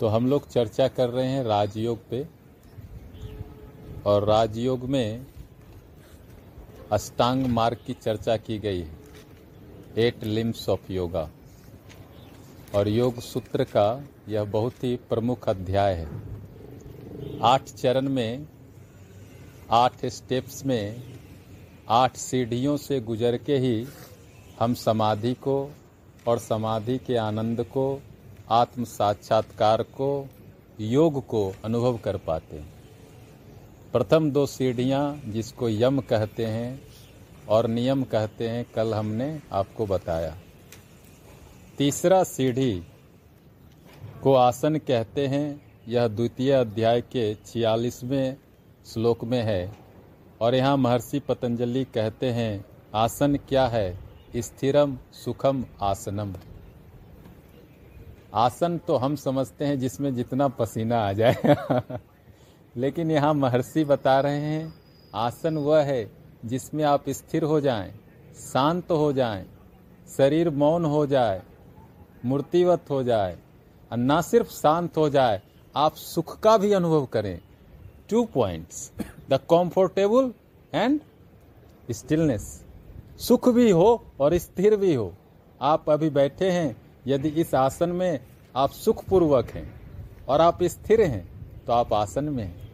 तो 0.00 0.08
हम 0.08 0.26
लोग 0.26 0.48
चर्चा 0.48 0.88
कर 0.88 1.08
रहे 1.08 1.26
हैं 1.26 1.44
राजयोग 1.44 2.08
पे। 2.10 2.26
और 4.06 4.24
राजयोग 4.24 4.84
में 4.84 5.26
अष्टांग 6.92 7.46
मार्ग 7.46 7.78
की 7.86 7.92
चर्चा 7.92 8.36
की 8.36 8.58
गई 8.58 8.80
है। 8.80 8.94
एट 9.98 10.24
लिम्स 10.24 10.68
ऑफ़ 10.68 10.92
योगा 10.92 11.30
और 12.74 12.88
योग 12.88 13.20
सूत्र 13.20 13.64
का 13.64 14.04
यह 14.28 14.44
बहुत 14.44 14.84
ही 14.84 14.96
प्रमुख 14.96 15.48
अध्याय 15.48 15.94
है। 15.94 16.08
आठ 17.42 17.62
चरण 17.62 18.08
में, 18.08 18.46
आठ 19.70 20.06
स्टेप्स 20.06 20.66
में, 20.66 21.02
आठ 21.88 22.16
सीढ़ियों 22.16 22.76
से 22.76 23.00
गुजर 23.00 23.36
के 23.36 23.58
ही 23.58 23.86
हम 24.60 24.74
समाधि 24.74 25.34
को 25.34 25.70
और 26.26 26.38
समाधि 26.38 26.98
के 26.98 27.16
आनंद 27.16 27.64
को 27.64 28.02
आत्म 28.50 28.84
साक्षात्कार 28.84 29.82
को, 29.82 30.28
योग 30.80 31.26
को 31.26 31.52
अनुभव 31.64 31.96
कर 31.96 32.16
पाते 32.16 32.56
हैं। 32.56 32.72
प्रथम 33.92 34.30
दो 34.30 34.46
सीढ़ियाँ 34.46 35.20
जिसको 35.26 35.68
यम 35.68 36.00
कहते 36.00 36.46
हैं 36.46 36.82
और 37.48 37.66
नियम 37.66 38.02
कहते 38.02 38.48
हैं, 38.48 38.66
कल 38.74 38.94
हमने 38.94 39.40
आपको 39.52 39.86
बताया। 39.86 40.36
तीसरा 41.78 42.24
सीढ़ी 42.24 42.82
को 44.22 44.34
आसन 44.34 44.76
कहते 44.76 45.26
हैं, 45.26 45.62
यह 45.88 46.08
द्वितीय 46.08 46.52
अध्याय 46.52 47.00
के 47.00 47.34
छियालीसवें 47.34 48.36
श्लोक 48.86 49.24
में 49.24 49.42
है। 49.42 49.72
और 50.40 50.54
यहाँ 50.54 50.76
महर्षि 50.76 51.18
पतंजलि 51.18 51.84
कहते 51.84 52.30
हैं, 52.30 52.64
आसन 52.94 53.36
क्या 53.36 53.66
है? 53.66 53.98
स्थिरम 54.36 54.98
सुखम 55.12 55.64
आसनम। 55.82 56.34
आसन 58.34 58.78
तो 58.78 58.96
हम 58.96 59.16
समझते 59.16 59.64
हैं 59.64 59.78
जिसमें 59.78 60.14
जितना 60.14 60.48
पसीना 60.48 60.98
आ 61.00 61.12
जाए। 61.12 61.56
लेकिन 62.76 63.10
यहाँ 63.10 63.34
महर्षि 63.34 63.84
बता 63.84 64.20
रहे 64.20 64.40
हैं 64.40 64.72
आसन 65.14 65.58
वह 65.58 65.82
है 65.82 66.10
जिसमें 66.44 66.84
आप 66.84 67.08
स्थिर 67.08 67.42
हो 67.42 67.60
जाएँ, 67.60 67.92
शांत 68.52 68.90
हो 68.90 69.12
जाएँ, 69.12 69.46
शरीर 70.16 70.50
मौन 70.50 70.84
हो 70.84 71.06
जाए 71.06 71.42
मूर्तिवत 72.24 72.90
हो 72.90 73.02
जाए 73.02 73.38
और 73.92 73.98
ना 73.98 74.20
सिर्फ़ 74.22 74.50
शांत 74.50 74.96
हो 74.96 75.08
जाए 75.08 75.42
आप 75.76 75.94
सुख 75.94 76.38
का 76.40 76.56
भी 76.58 76.72
अनुभव 76.72 77.06
करें। 77.06 77.40
Two 78.10 78.24
points 78.24 78.92
the 79.30 79.40
comfortable 79.50 80.32
and 80.74 81.00
stillness 81.90 82.64
सुख 83.18 83.48
भी 83.48 83.70
हो 83.70 84.04
और 84.20 84.36
स्थिर 84.38 84.76
भी 84.76 84.94
हो। 84.94 85.12
आप 85.60 85.90
अभी 85.90 86.10
बैठे 86.10 86.50
हैं 86.50 86.79
यदि 87.06 87.28
इस 87.40 87.54
आसन 87.54 87.88
में 87.88 88.20
आप 88.56 88.70
सुखपूर्वक 88.70 89.50
हैं 89.50 89.80
और 90.28 90.40
आप 90.40 90.62
स्थिर 90.62 91.00
हैं 91.02 91.28
तो 91.66 91.72
आप 91.72 91.92
आसन 91.92 92.24
में 92.24 92.44
हैं। 92.44 92.70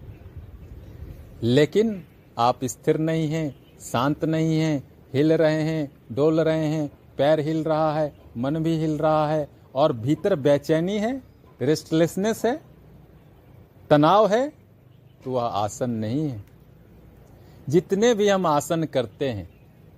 लेकिन 1.42 2.02
आप 2.38 2.64
स्थिर 2.64 2.98
नहीं 2.98 3.28
हैं, 3.28 3.56
शांत 3.80 4.24
नहीं 4.24 4.58
हैं, 4.60 4.82
हिल 5.14 5.32
रहे 5.32 5.62
हैं, 5.62 5.90
डोल 6.12 6.40
रहे 6.40 6.66
हैं, 6.66 6.88
पैर 7.18 7.40
हिल 7.40 7.62
रहा 7.64 7.92
है, 7.98 8.12
मन 8.36 8.56
भी 8.56 8.76
हिल 8.76 8.96
रहा 8.98 9.28
है, 9.28 9.48
और 9.74 9.92
भीतर 9.92 10.34
बेचैनी 10.36 10.98
है 10.98 11.22
रेस्टलेसनेस 11.62 12.44
है, 12.44 12.60
तनाव 13.90 14.28
है 14.28 14.48
तो 15.24 15.32
वह 15.32 15.42
आसन 15.42 15.90
नहीं 15.90 16.28
है। 16.28 16.44
जितने 17.68 18.14
भी 18.14 18.28
हम 18.28 18.46
आसन 18.46 18.84
करते 18.84 19.28
हैं, 19.28 19.48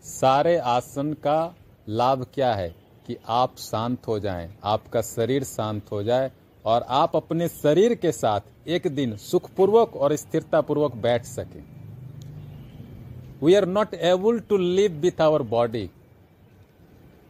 सारे 0.03 0.57
आसन 0.57 1.13
का 1.13 1.55
लाभ 1.89 2.27
क्या 2.35 2.55
है? 2.55 2.75
कि 3.09 3.17
आप 3.28 3.56
शांत 3.59 4.06
हो 4.06 4.19
जाएँ, 4.19 4.48
आपका 4.64 5.01
शरीर 5.03 5.45
शांत 5.45 5.91
हो 5.92 6.03
जाए 6.03 6.31
और 6.64 6.85
आप 6.89 7.14
अपने 7.17 7.48
शरीर 7.48 7.95
के 7.95 8.13
साथ 8.13 8.69
एक 8.69 8.86
दिन 8.86 9.17
सुखपूर्वक 9.17 9.96
और 9.96 10.14
स्थिरता 10.17 10.61
पूर्वक 10.61 10.96
बैठ 10.96 11.24
सकें। 11.24 11.63
We 13.42 13.55
are 13.55 13.67
not 13.67 13.95
able 13.95 14.41
to 14.41 14.57
live 14.57 14.92
with 14.92 15.20
our 15.20 15.42
body 15.42 15.89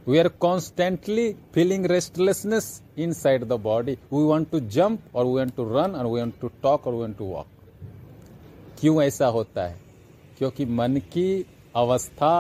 we 0.09 0.19
are 0.19 0.29
constantly 0.41 1.33
feeling 1.55 1.87
restlessness 1.87 2.71
inside 3.13 3.45
the 3.45 3.61
body 3.63 3.93
we 3.93 4.23
want 4.25 4.51
to 4.51 4.61
jump 4.61 5.17
और 5.17 5.27
वी 5.27 5.33
वॉन्ट 5.33 5.55
टू 5.57 5.69
रन 5.69 5.95
और 5.95 6.07
वी 6.07 6.21
वॉन्ट 6.21 6.41
टू 6.41 6.49
टॉक 6.63 6.87
और 6.87 6.95
वी 6.95 7.01
वॉन्ट 7.01 7.19
टू 7.19 7.25
वॉक 7.25 7.47
क्यों 8.81 9.03
ऐसा 9.03 9.27
होता 9.27 9.67
है? 9.67 9.81
क्योंकि 10.39 10.65
मन 10.65 10.97
की 11.13 11.47
अवस्था 11.77 12.35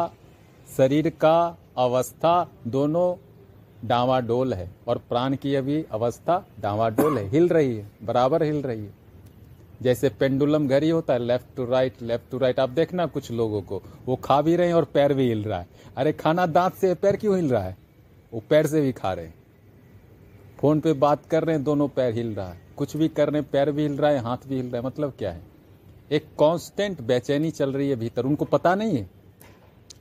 शरीर 0.76 1.09
का 1.20 1.38
अवस्था 1.76 2.34
दोनों 2.66 3.15
डावाडोल 3.84 4.55
है 4.55 4.71
और 4.89 4.99
प्राण 4.99 5.37
की 5.37 5.55
अभी 5.55 5.87
अवस्था 5.91 6.47
डावाडोल 6.61 7.19
है। 7.19 7.28
हिल 7.28 7.49
रही 7.49 7.77
है, 7.77 7.91
बराबर 8.03 8.43
हिल 8.43 8.62
रही 8.62 8.84
है। 8.84 8.94
जैसे 9.83 10.09
पेंडुलम 10.09 10.69
घड़ी 10.69 10.91
होता 10.91 11.12
है 11.12 11.19
left 11.19 11.47
to 11.56 11.65
right 11.65 11.93
left 12.03 12.31
to 12.31 12.38
right 12.38 12.61
आप 12.61 12.71
देखना 12.71 13.06
कुछ 13.06 13.31
लोगों 13.31 13.62
को। 13.62 13.83
वो 14.06 14.17
खा 14.17 14.43
भी 14.43 14.56
रहे 14.56 14.67
हैं 14.67 14.75
और 14.75 14.84
पैर 14.84 15.15
भी 15.15 15.28
हिल 15.28 15.44
रहा 15.44 15.59
है। 15.59 15.67
अरे 15.97 16.12
खाना 16.12 16.47
दांत 16.47 16.75
से, 16.75 16.94
पैर 16.94 17.17
क्यों 17.17 17.37
हिल 17.37 17.50
रहा 17.50 17.62
है? 17.62 17.77
वो 18.34 18.43
पैर 18.50 18.67
से 18.67 18.81
भी 18.81 18.93
खा 18.93 19.12
रहे 19.12 19.27
हैं। 19.27 19.34
फ़ोन 20.61 20.81
पे 20.81 20.93
बात 20.93 21.27
कर 21.27 21.44
रहे 21.44 21.55
हैं, 21.55 21.65
दोनों 21.65 21.88
पैर 21.88 22.15
हिल 22.15 22.34
रहा 22.34 22.49
है। 22.49 22.61
कुछ 22.77 22.97
भी 22.97 23.09
कर 23.09 23.31
रहे 23.31 23.43
हैं, 23.43 23.50
पैर 23.50 23.71
भी 23.71 23.83
हिल 23.83 23.97
रहा 23.97 24.11
है, 24.11 24.19
हाथ 24.19 24.37
भी 24.49 24.56
हिल 24.56 24.67
रहा 24.67 24.81
है। 24.81 24.87
मतलब 24.87 25.12
क्या 25.19 25.33
है? 25.33 25.43
एक 26.12 26.25
कांस्टेंट 26.25 27.00
बेचैनी 27.00 27.50
चल 27.50 27.72
रही 27.72 27.91
है 27.91 27.97
भीतर। 27.97 28.27
उनको 28.27 28.44
पता 28.44 28.75
नहीं 28.75 28.97
है। 28.97 29.11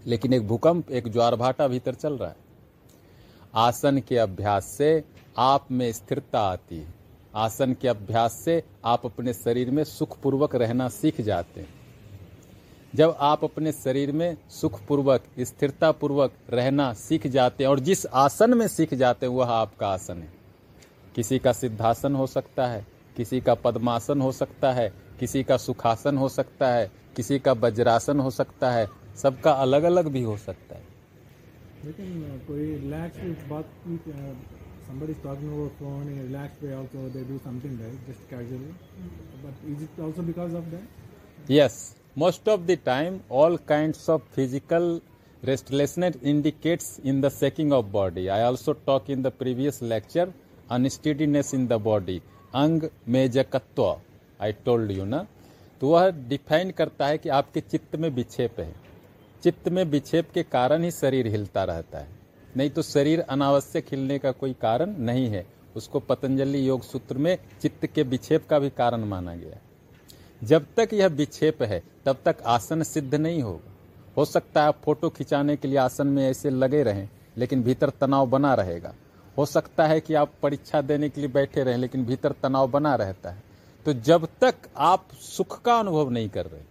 लेकिन 0.05 0.33
एक 0.33 0.47
भूकंप, 0.47 0.91
एक 0.91 1.07
ज्वार 1.07 1.35
भाटा 1.35 1.67
भीतर 1.67 1.93
चल 1.93 2.13
रहा 2.13 2.29
है। 2.29 2.46
आसन 3.55 3.99
के 3.99 4.17
अभ्यास 4.17 4.65
से 4.65 5.03
आप 5.37 5.67
में 5.71 5.91
स्थिरता 5.91 6.39
आती 6.39 6.77
है। 6.77 6.93
आसन 7.35 7.73
के 7.73 7.87
अभ्यास 7.87 8.33
से 8.33 8.63
आप 8.85 9.05
अपने 9.05 9.33
शरीर 9.33 9.71
में 9.71 9.83
सुखपूर्वक 9.83 10.55
रहना 10.55 10.89
सीख 10.89 11.21
जाते 11.21 11.61
हैं। 11.61 11.69
जब 12.95 13.17
आप 13.19 13.43
अपने 13.43 13.71
शरीर 13.71 14.11
में 14.11 14.37
सुखपूर्वक 14.49 15.23
स्थिरता 15.39 15.91
पूर्वक 15.91 16.33
रहना 16.49 16.93
सीख 16.93 17.27
जाते 17.27 17.63
हैं 17.63 17.71
और 17.71 17.79
जिस 17.79 18.05
आसन 18.05 18.53
में 18.53 18.67
सीख 18.67 18.93
जाते 18.93 19.25
हैं, 19.25 19.33
वह 19.33 19.47
आपका 19.47 19.87
आसन 19.87 20.17
है। 20.17 20.33
किसी 21.15 21.39
का 21.39 21.51
सिद्धासन 21.51 22.15
हो 22.15 22.27
सकता 22.27 22.67
है, 22.67 22.87
किसी 23.17 23.41
का 23.41 23.53
पद्मासन 23.53 24.21
हो 24.21 24.31
सकता 24.31 24.71
है, 24.71 24.93
किसी 25.19 25.43
का 25.43 25.57
सुखासन 25.57 26.17
हो 26.17 26.29
सकता 26.29 26.67
है, 26.67 26.91
किसी 27.15 27.39
का 27.39 27.51
वज्रासन 27.51 28.19
हो 28.19 28.29
सकता 28.29 28.71
है, 28.71 28.87
सबका 29.15 29.51
अलग 29.51 29.83
अलग 29.83 30.07
भी 30.07 30.23
हो 30.23 30.37
सकता 30.37 30.75
है। 30.75 30.86
लेकिन 31.85 32.41
कोई 32.47 32.65
रिलैक्स 32.75 33.49
बात 33.49 33.65
somebody 34.87 35.11
is 35.11 35.17
talking 35.23 35.49
over 35.53 35.69
phone 35.79 36.07
in 36.11 36.19
a 36.19 36.23
relaxed 36.23 36.61
way 36.63 36.73
also 36.73 37.09
they 37.15 37.23
do 37.29 37.37
something 37.45 37.73
right 37.79 38.05
just 38.09 38.29
casually 38.29 38.73
but 39.43 39.65
is 39.73 39.81
it 39.87 39.99
also 40.05 40.21
because 40.29 40.53
of 40.59 40.69
that 40.71 41.51
yes 41.55 41.75
most 42.15 42.47
of 42.47 42.65
the 42.69 42.77
time 42.77 43.19
all 43.29 43.57
kinds 43.73 44.07
of 44.15 44.23
physical 44.37 44.87
restlessness 45.43 46.15
indicates 46.33 46.87
in 47.03 47.21
the 47.25 47.31
shaking 47.39 47.73
of 47.79 47.91
body 47.91 48.29
i 48.37 48.41
also 48.43 48.73
talk 48.91 49.09
in 49.17 49.21
the 49.27 49.33
previous 49.43 49.81
lecture 49.93 50.27
unsteadiness 50.77 51.53
in 51.59 51.67
the 51.73 51.79
body 51.91 52.19
ang 52.63 52.83
मेजकत्व 53.13 53.83
I 54.43 54.51
told 54.65 54.91
you 54.91 55.05
ना 55.05 55.25
तो 55.81 55.89
वह 55.91 56.09
define 56.29 56.71
करता 56.77 57.07
है 57.07 57.17
कि 57.17 57.29
आपके 57.39 57.61
चित्त 57.61 57.95
में 57.95 58.13
है 58.59 58.86
चित्त 59.43 59.69
में 59.69 59.83
विक्षेप 59.83 60.31
के 60.33 60.43
कारण 60.43 60.83
ही 60.83 60.91
शरीर 60.91 61.27
हिलता 61.27 61.63
रहता 61.63 61.97
है। 61.97 62.07
नहीं 62.57 62.69
तो 62.69 62.81
शरीर 62.81 63.19
अनावश्यक 63.19 63.85
हिलने 63.91 64.19
का 64.19 64.31
कोई 64.31 64.53
कारण 64.53 64.95
नहीं 64.97 65.27
है। 65.27 65.47
उसको 65.75 65.99
पतंजलि 65.99 66.69
योग 66.69 66.81
सूत्र 66.81 67.17
में 67.17 67.37
चित्त 67.61 67.85
के 67.85 68.03
विक्षेप 68.03 68.47
का 68.47 68.59
भी 68.59 68.69
कारण 68.69 69.05
माना 69.05 69.35
गया। 69.35 69.57
जब 70.43 70.65
तक 70.77 70.89
यह 70.93 71.07
विक्षेप 71.07 71.63
है, 71.63 71.83
तब 72.05 72.17
तक 72.25 72.37
आसन 72.45 72.83
सिद्ध 72.83 73.15
नहीं 73.15 73.41
होगा। 73.41 73.73
हो 74.17 74.25
सकता 74.25 74.61
है 74.61 74.67
आप 74.67 74.81
फ़ोटो 74.85 75.09
खिंचाने 75.09 75.55
के 75.55 75.67
लिए 75.67 75.77
आसन 75.77 76.07
में 76.07 76.29
ऐसे 76.29 76.49
लगे 76.49 76.83
रहें, 76.83 77.09
लेकिन 77.37 77.63
भीतर 77.63 77.89
तनाव 77.89 78.29
बना 78.29 78.53
रहेगा। 78.53 78.93
हो 79.37 79.45
सकता 79.45 79.87
है 79.87 79.99
कि 79.99 80.13
आप 80.13 80.31
परीक्षा 80.43 80.81
देने 80.81 81.09
के 81.09 81.21
लिए 81.21 81.29
बैठे 81.29 81.63
रहें, 81.63 81.77
लेकिन 81.77 82.05
भीतर 82.05 82.31
तनाव 82.31 82.67
बना 82.67 82.95
रहता 82.95 83.29
है। 83.29 83.43
तो 83.85 83.93
जब 83.93 84.27
तक 84.41 84.55
आप 84.77 85.07
सुख 85.11 85.61
का 85.61 85.79
अनुभव 85.79 86.09
नहीं 86.09 86.29
कर 86.29 86.45
रहे 86.45 86.61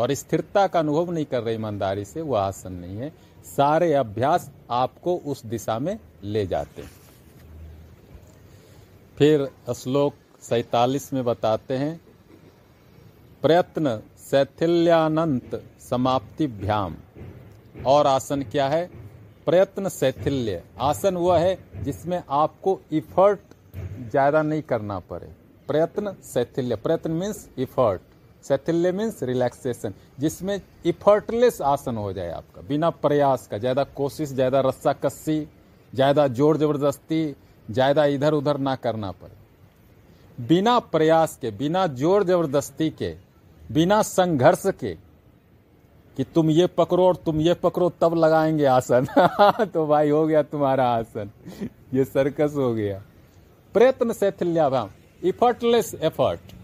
और 0.00 0.14
स्थिरता 0.14 0.66
का 0.66 0.78
अनुभव 0.78 1.10
नहीं 1.12 1.24
कर 1.26 1.42
रहे 1.42 1.54
ईमानदारी 1.54 2.04
से 2.04 2.20
वह 2.22 2.40
आसन 2.40 2.72
नहीं 2.74 2.96
है। 2.98 3.12
सारे 3.46 3.92
अभ्यास 3.94 4.50
आपको 4.72 5.16
उस 5.26 5.44
दिशा 5.46 5.78
में 5.78 5.98
ले 6.24 6.46
जाते 6.46 6.82
हैं। 6.82 6.90
फिर 9.18 9.48
श्लोक 9.74 10.14
सैतालीस 10.42 11.12
में 11.12 11.24
बताते 11.24 11.76
हैं, 11.76 12.00
प्रयत्न 13.42 14.00
शैथिल्यानंत 14.20 15.62
समाप्तिभ्याम। 15.80 16.96
और 17.86 18.06
आसन 18.06 18.42
क्या 18.42 18.68
है? 18.68 18.88
प्रयत्न 19.46 19.88
शैथिल्य। 19.88 20.62
आसन 20.80 21.16
वह 21.16 21.38
है 21.38 21.82
जिसमें 21.84 22.22
आपको 22.30 22.80
इफर्ट 22.92 23.40
ज़्यादा 24.10 24.42
नहीं 24.42 24.62
करना 24.62 24.98
पड़े। 25.00 25.26
प्रयत्न 25.68 26.14
शैथिल्य। 26.24 26.76
प्रयत्न 26.76 27.10
मीन्स 27.12 27.48
इफर्ट 27.58 28.00
शैथिल्य 28.48 28.92
मीन्स 28.92 29.22
रिलैक्सेशन, 29.22 29.94
जिसमें 30.18 30.60
इफर्टलेस 30.86 31.60
आसन 31.62 31.96
हो 31.96 32.12
जाए 32.12 32.30
आपका, 32.30 32.62
बिना 32.62 32.90
प्रयास 32.90 33.46
का, 33.46 33.58
ज़्यादा 33.58 33.84
कोशिश, 33.84 34.28
ज़्यादा 34.28 34.60
रस्सा 34.60 34.92
कस्सी 34.92 35.46
ज़्यादा 35.92 36.26
ज़ोर 36.28 36.56
ज़बरदस्ती, 36.56 37.34
ज़्यादा 37.70 38.04
इधर 38.04 38.32
उधर 38.32 38.58
ना 38.58 38.74
करना 38.76 39.10
पड़े। 39.10 40.46
बिना 40.46 40.78
प्रयास 40.78 41.38
के, 41.42 41.50
बिना 41.50 41.86
ज़ोर 41.86 42.24
ज़बरदस्ती 42.24 42.90
के, 42.90 43.14
बिना 43.72 44.02
संघर्ष 44.02 44.62
के, 44.66 44.94
कि 46.16 46.24
तुम 46.24 46.50
ये 46.50 46.66
पकड़ो 46.66 47.06
और 47.06 47.16
तुम 47.16 47.40
ये 47.40 47.54
पकड़ो, 47.54 47.88
तब 48.00 48.14
लगाएँगे 48.14 48.64
आसन। 48.64 49.06
तो 49.74 49.86
भाई, 49.86 50.10
हो 50.10 50.26
गया 50.26 50.42
तुम्हारा 50.42 50.86
आसन। 50.86 51.30
ये 51.94 52.04
सर्कस 52.04 52.52
हो 52.56 52.72
गया। 52.74 53.02
प्रयत्न 53.74 54.12
शैथिल्याभाम 54.12 54.90
इफर्टलेस 55.22 55.94
एफर्ट 55.94 56.54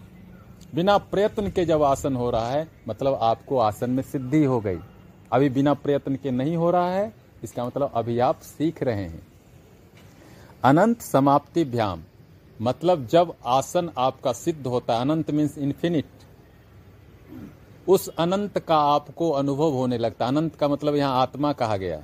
बिना 0.73 0.97
प्रयत्न 0.97 1.49
के 1.49 1.65
जब 1.65 1.83
आसन 1.83 2.15
हो 2.15 2.29
रहा 2.29 2.49
है 2.49 2.67
मतलब 2.87 3.17
आपको 3.21 3.57
आसन 3.57 3.89
में 3.89 4.03
सिद्धि 4.03 4.43
हो 4.43 4.59
गई। 4.59 4.77
अभी 5.31 5.49
बिना 5.49 5.73
प्रयत्न 5.75 6.15
के 6.15 6.31
नहीं 6.31 6.55
हो 6.57 6.71
रहा 6.71 6.91
है, 6.91 7.13
इसका 7.43 7.65
मतलब 7.65 7.91
अभी 7.95 8.19
आप 8.19 8.39
सीख 8.39 8.83
रहे 8.83 9.03
हैं। 9.03 9.25
अनंत 10.63 11.01
समाप्ति 11.01 11.63
भ्याम। 11.65 12.03
मतलब 12.59 13.05
जब 13.07 13.33
आसन 13.45 13.89
आपका 13.97 14.33
सिद्ध 14.33 14.67
होता 14.67 14.93
है, 14.93 15.01
अनंत 15.01 15.31
मीन्स 15.31 15.57
इन्फिनिट 15.57 16.05
उस 17.87 18.07
अनंत 18.09 18.57
का 18.59 18.77
आपको 18.85 19.29
अनुभव 19.31 19.73
होने 19.73 19.97
लगता 19.97 20.27
अनंत 20.27 20.55
का 20.55 20.67
मतलब 20.67 20.95
यहाँ 20.95 21.21
आत्मा 21.21 21.51
कहा 21.53 21.77
गया। 21.77 22.01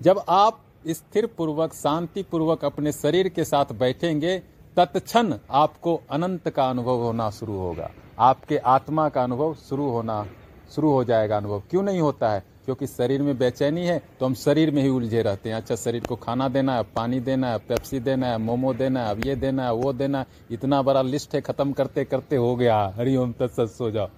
जब 0.00 0.22
आप 0.28 0.60
स्थिर 0.88 1.26
पूर्वक 1.36 1.74
शांति 1.74 2.22
पूर्वक 2.22 2.64
अपने 2.64 2.92
शरीर 2.92 3.28
के 3.28 3.44
साथ 3.44 3.72
बैठेंगे 3.74 4.40
तत्क्षण 4.78 5.32
आपको 5.50 6.00
अनंत 6.10 6.48
का 6.48 6.68
अनुभव 6.70 7.02
होना 7.02 7.28
शुरू 7.30 7.56
होगा। 7.58 7.90
आपके 8.18 8.56
आत्मा 8.56 9.08
का 9.08 9.22
अनुभव 9.22 9.54
शुरू 9.68 9.88
होना, 9.90 10.26
शुरू 10.74 10.90
हो 10.90 11.02
जाएगा 11.04 11.36
अनुभव। 11.36 11.62
क्यों 11.70 11.82
नहीं 11.82 12.00
होता 12.00 12.30
है? 12.30 12.42
क्योंकि 12.64 12.86
शरीर 12.86 13.22
में 13.22 13.38
बेचैनी 13.38 13.86
है 13.86 13.98
तो 14.20 14.26
हम 14.26 14.34
शरीर 14.34 14.70
में 14.70 14.82
ही 14.82 14.88
उलझे 14.88 15.22
रहते 15.22 15.48
हैं। 15.48 15.56
अच्छा 15.56 15.76
शरीर 15.76 16.04
को 16.04 16.16
खाना 16.16 16.48
देना 16.48 16.76
है 16.76 16.82
पानी 16.96 17.20
देना 17.20 17.50
है 17.50 17.58
पेप्सी 17.58 18.00
देना 18.00 18.26
है, 18.26 18.38
मोमो 18.38 18.74
देना 18.74 19.04
है, 19.04 19.10
अब 19.10 19.26
ये 19.26 19.34
देना 19.36 19.64
है, 19.64 19.72
वो 19.72 19.92
देना 19.92 20.18
है। 20.18 20.26
इतना 20.50 20.82
बड़ा 20.82 21.02
लिस्ट 21.02 21.34
है 21.34 21.40
खत्म 21.40 21.72
करते 21.72 22.04
करते 22.04 22.36
हो 22.36 22.54
गया। 22.56 22.78
हरिओम 22.96 23.32
तत्सत, 23.32 23.66
सो 23.68 23.90
जाओ। 23.90 24.08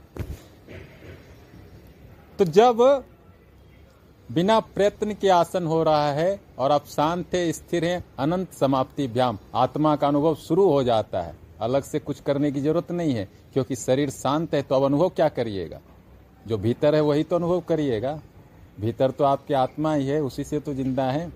तो 2.38 2.44
जब 2.44 3.04
बिना 4.28 4.60
प्रयत्न 4.60 5.14
के 5.14 5.28
आसन 5.28 5.66
हो 5.66 5.82
रहा 5.82 6.10
है 6.12 6.40
और 6.60 6.72
आप 6.72 6.86
शांत 6.86 7.34
है 7.34 7.52
स्थिर 7.52 7.84
है, 7.84 8.02
अनंत 8.18 8.52
समाप्ति 8.52 9.06
व्यायाम 9.06 9.38
आत्मा 9.54 9.94
का 9.96 10.08
अनुभव 10.08 10.34
शुरू 10.36 10.64
हो 10.68 10.82
जाता 10.84 11.20
है। 11.22 11.34
अलग 11.60 11.82
से 11.82 11.98
कुछ 11.98 12.20
करने 12.20 12.50
की 12.52 12.60
ज़रूरत 12.60 12.90
नहीं 12.92 13.14
है, 13.14 13.28
क्योंकि 13.52 13.76
शरीर 13.76 14.10
शांत 14.10 14.54
है 14.54 14.60
तो 14.62 14.74
अब 14.74 14.84
अनुभव 14.84 15.08
क्या 15.08 15.28
करिएगा? 15.28 15.80
जो 16.46 16.58
भीतर 16.58 16.94
है, 16.94 17.00
वही 17.00 17.24
तो 17.24 17.36
अनुभव 17.36 17.60
करिएगा। 17.60 18.12
भीतर 18.80 19.10
तो 19.10 19.24
आपकी 19.24 19.54
आत्मा 19.54 19.92
ही 19.94 20.06
है, 20.06 20.20
उसी 20.22 20.44
से 20.44 20.60
तो 20.60 20.74
ज़िंदा 20.74 21.04
है। 21.04 21.30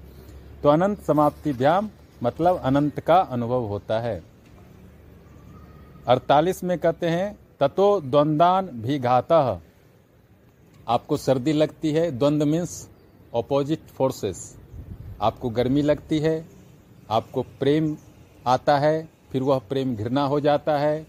तो 0.63 0.69
अनंत 0.69 1.03
समाप्ति 1.03 1.53
व्यायाम 1.53 1.89
मतलब 2.23 2.61
अनंत 2.65 3.01
का 3.01 3.17
अनुभव 3.17 3.65
होता 3.67 4.01
है। 4.01 4.23
अड़तालीस 6.07 6.63
में 6.65 6.79
कहते 6.79 7.09
हैं, 7.09 7.37
ततो 7.61 8.01
द्वंदान 8.01 8.67
भी 8.75 8.99
घाता। 8.99 9.61
आपको 10.89 11.17
सर्दी 11.17 11.53
लगती 11.53 11.93
है, 11.93 12.11
द्वंद 12.11 12.43
मीन्स 12.43 12.89
ऑपोजिट 13.35 13.87
फोर्सेस 13.89 14.57
आपको 15.25 15.51
गर्मी 15.51 15.83
लगती 15.83 16.19
है, 16.19 16.45
आपको 17.11 17.43
प्रेम 17.43 17.97
आता 18.47 18.77
है, 18.79 19.09
फिर 19.33 19.43
वह 19.43 19.59
प्रेम 19.59 19.95
घृणा 19.97 20.25
हो 20.25 20.41
जाता 20.41 20.79
है, 20.79 21.07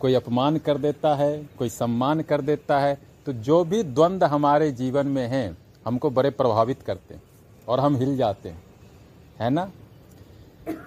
कोई 0.00 0.14
अपमान 0.14 0.58
कर 0.58 0.78
देता 0.78 1.14
है, 1.14 1.48
कोई 1.58 1.68
सम्मान 1.68 2.20
कर 2.20 2.40
देता 2.40 2.78
है 2.80 2.98
तो 3.26 3.32
जो 3.32 3.64
भी 3.64 3.82
द्वंद 3.82 4.24
हमारे 4.24 4.70
जीवन 4.72 5.06
में 5.06 5.26
हैं, 5.28 5.56
हमको 5.86 6.10
बड़े 6.10 6.30
प्रभावित 6.30 6.82
करते 6.82 7.14
हैं 7.14 7.22
और 7.68 7.80
हम 7.80 7.96
हिल 7.96 8.16
जाते 8.16 8.48
हैं। 8.48 8.62
है 9.40 9.50
ना? 9.50 9.70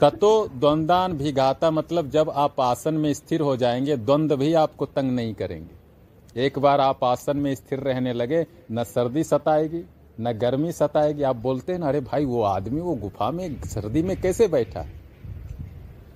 ततो 0.01 0.47
द्वंदान 0.47 1.13
भी 1.13 1.31
गाता 1.31 1.71
मतलब 1.71 2.09
जब 2.09 2.29
आप 2.29 2.59
आसन 2.61 2.93
में 2.93 3.13
स्थिर 3.13 3.41
हो 3.41 3.55
जाएँगे, 3.57 3.97
द्वंद 3.97 4.33
भी 4.33 4.53
आपको 4.53 4.85
तंग 4.85 5.11
नहीं 5.11 5.33
करेंगे। 5.33 6.45
एक 6.45 6.59
बार 6.59 6.81
आप 6.81 7.03
आसन 7.03 7.37
में 7.37 7.53
स्थिर 7.55 7.79
रहने 7.79 8.13
लगे, 8.13 8.45
न 8.71 8.83
सर्दी 8.83 9.23
सताएगी 9.23 9.83
न 10.19 10.31
गर्मी 10.31 10.71
सताएगी, 10.71 11.23
आप 11.23 11.35
बोलते 11.35 11.71
हैं 11.71 11.79
ना, 11.79 11.87
अरे 11.87 11.99
भाई, 11.99 12.25
वो 12.25 12.43
आदमी, 12.43 12.81
वो 12.81 12.95
गुफा 12.95 13.31
में, 13.31 13.61
सर्दी 13.61 14.01
में 14.01 14.21
कैसे 14.21 14.47
बैठा? 14.47 14.85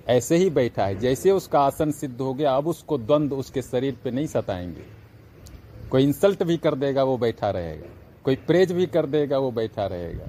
ऐसे 0.10 0.36
ही 0.36 0.50
बैठा 0.50 0.86
है, 0.86 1.00
जैसे 1.00 1.32
उसका 1.32 1.60
आसन 1.60 1.92
सिद्ध 1.92 2.22
हो 2.22 2.34
गया, 2.34 2.56
अब 2.56 2.68
उसको 2.68 2.98
द्वंद 2.98 3.34
उसके 3.34 3.62
शरीर 3.62 3.98
पे 4.04 4.12
नहीं 4.12 4.28
सताएँगे। 4.28 5.02
कोई 5.92 6.04
इंसल्ट 6.04 6.44
भी 6.44 6.58
कर 6.58 6.76
देगा, 6.76 7.04
वो 7.04 7.18
बैठा 7.18 7.50
रहेगा। 7.50 7.88
कोई 8.24 8.36
प्रेज 8.36 8.72
भी 8.72 8.86
कर 8.86 9.06
देगा, 9.06 9.38
वो 9.38 9.52
बैठा 9.52 9.86
रहेगा। 9.86 10.26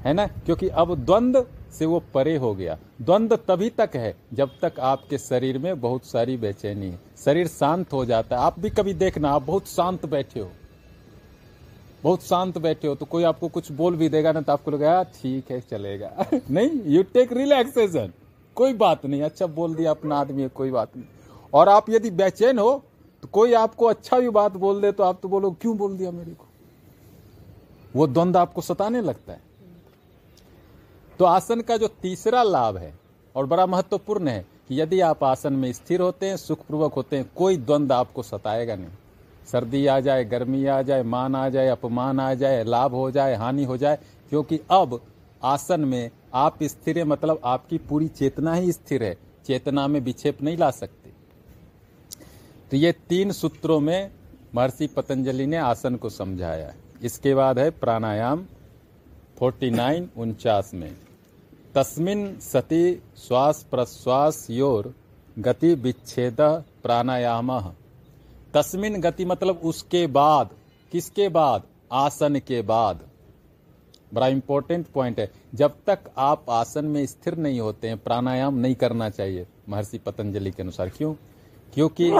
है 0.00 0.12
ना? 0.12 0.26
क्योंकि 0.26 0.68
अब 0.68 1.04
द्वंद 1.04 1.46
से 1.72 1.86
वो 1.86 2.02
परे 2.14 2.36
हो 2.36 2.54
गया। 2.54 2.78
द्वंद 3.02 3.32
तभी 3.32 3.70
तक 3.70 3.90
है, 3.94 4.16
जब 4.32 4.50
तक 4.62 4.80
आपके 4.80 5.18
शरीर 5.18 5.58
में 5.58 5.80
बहुत 5.80 6.04
सारी 6.04 6.36
बेचैनी 6.36 6.86
है। 6.86 6.98
शरीर 7.24 7.46
शांत 7.46 7.92
हो 7.92 8.04
जाता 8.04 8.36
है। 8.36 8.42
आप 8.42 8.60
भी 8.60 8.70
कभी 8.70 8.94
देखना, 8.94 9.30
आप 9.30 9.42
बहुत 9.42 9.68
शांत 9.68 10.06
बैठे 10.06 10.40
हो। 10.40 10.50
बहुत 12.04 12.22
शांत 12.22 12.58
बैठे 12.58 12.88
हो 12.88 12.94
तो 12.94 13.06
कोई 13.06 13.24
आपको 13.24 13.48
कुछ 13.48 13.70
बोल 13.72 13.96
भी 13.96 14.08
देगा 14.08 14.32
ना 14.32 14.40
तो 14.40 14.52
आपको 14.52 14.70
लगेगा 14.70 15.02
ठीक 15.02 15.50
है, 15.50 15.60
चलेगा। 15.60 16.26
नहीं 16.50 16.70
यू 16.86 17.02
टेक 17.02 17.32
रिलैक्सेशन 17.32 18.12
कोई 18.56 18.72
बात 18.72 19.06
नहीं 19.06 19.22
अच्छा 19.22 19.46
बोल 19.46 19.74
दिया 19.74 19.90
अपना 19.90 20.16
आदमी 20.16 20.42
है, 20.42 20.48
कोई 20.48 20.70
बात 20.70 20.96
नहीं। 20.96 21.06
और 21.54 21.68
आप 21.68 21.90
यदि 21.90 22.10
बेचैन 22.10 22.58
हो 22.58 22.82
तो 23.22 23.28
कोई 23.28 23.52
आपको 23.52 23.86
अच्छा 23.86 24.18
भी 24.18 24.28
बात 24.28 24.56
बोल 24.56 24.80
दे 24.80 24.92
तो 24.92 25.02
आप 25.02 25.18
तो 25.22 25.28
बोलो, 25.28 25.50
क्यों 25.50 25.76
बोल 25.76 25.96
दिया 25.96 26.10
मेरे 26.10 26.30
को? 26.30 26.46
वो 27.96 28.06
द्वंद 28.06 28.36
आपको 28.36 28.60
सताने 28.60 29.00
लगता 29.00 29.32
है। 29.32 29.40
तो 31.18 31.24
आसन 31.24 31.60
का 31.60 31.76
जो 31.76 31.88
तीसरा 31.88 32.42
लाभ 32.42 32.76
है, 32.76 32.94
और 33.36 33.46
बड़ा 33.46 33.66
महत्वपूर्ण 33.66 34.28
है, 34.28 34.46
कि 34.68 34.80
यदि 34.80 35.00
आप 35.00 35.24
आसन 35.24 35.52
में 35.52 35.72
स्थिर 35.72 36.00
होते 36.00 36.26
हैं, 36.26 36.36
सुखपूर्वक 36.36 36.92
होते 36.92 37.16
हैं, 37.16 37.30
कोई 37.36 37.56
द्वंद 37.56 37.92
आपको 37.92 38.22
सताएगा 38.22 38.76
नहीं। 38.76 38.88
सर्दी 39.46 39.86
आ 39.86 40.00
जाए, 40.00 40.24
गर्मी 40.24 40.66
आ 40.66 40.82
जाए, 40.82 41.02
मान 41.02 41.34
आ 41.34 41.48
जाए, 41.48 41.68
अपमान 41.68 42.20
आ 42.20 42.34
जाए, 42.34 42.64
लाभ 42.64 42.94
हो 42.94 43.10
जाए, 43.10 43.34
हानि 43.34 43.64
हो 43.64 43.76
जाए, 43.76 43.98
क्योंकि 44.30 44.60
अब 44.70 45.00
आसन 45.44 45.80
में 45.80 46.10
आप 46.34 46.62
स्थिर 46.62 46.98
है 46.98 47.04
मतलब 47.04 47.40
आपकी 47.44 47.78
पूरी 47.78 48.08
चेतना 48.08 48.54
ही 48.54 48.72
स्थिर 48.72 49.02
है, 49.02 49.16
चेतना 49.46 49.86
में 49.86 50.00
विक्षेप 50.00 50.42
नहीं 50.42 50.56
ला 50.56 50.70
सकते। 50.70 51.10
तो 52.70 52.76
ये 52.76 52.92
तीन 52.92 53.32
सूत्रों 53.32 53.80
में 53.80 54.10
महर्षि 54.54 54.86
पतंजलि 54.86 55.46
ने 55.46 55.56
आसन 55.56 55.96
को 55.96 56.08
समझाया 56.10 56.66
है। 56.66 56.74
इसके 57.02 57.34
बाद 57.34 57.58
है 57.58 57.70
प्राणायाम 57.70 58.46
49 59.40 60.08
उनचास 60.16 60.70
में। 60.74 60.96
तस्मिन 61.74 62.38
सति 62.38 63.02
श्वास 63.16 63.66
प्रश्वास 63.70 64.46
योर 64.50 64.94
गति 65.38 65.74
विच्छेद 65.74 66.36
प्राणायाम। 66.82 67.72
तस्मिन 68.54 69.00
गति 69.00 69.24
मतलब 69.24 69.60
उसके 69.64 70.06
बाद, 70.08 70.50
किसके 70.92 71.28
बाद? 71.28 71.62
आसन 71.92 72.38
के 72.38 72.60
बाद। 72.62 73.00
बड़ा 74.14 74.26
इंपॉर्टेंट 74.28 74.86
पॉइंट 74.86 75.18
है। 75.20 75.30
जब 75.54 75.74
तक 75.86 76.10
आप 76.18 76.50
आसन 76.50 76.84
में 76.84 77.04
स्थिर 77.06 77.36
नहीं 77.36 77.60
होते 77.60 77.88
हैं, 77.88 77.98
प्राणायाम 77.98 78.54
नहीं 78.54 78.74
करना 78.74 79.08
चाहिए, 79.10 79.46
महर्षि 79.68 79.98
पतंजलि 79.98 80.50
के 80.50 80.62
अनुसार। 80.62 80.88
क्यों? 80.88 81.14
क्योंकि 81.74 82.10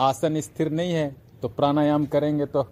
आसन 0.00 0.40
स्थिर 0.40 0.70
नहीं 0.70 0.92
है 0.92 1.14
तो 1.42 1.48
प्राणायाम 1.48 2.04
करेंगे 2.06 2.46
तो 2.46 2.66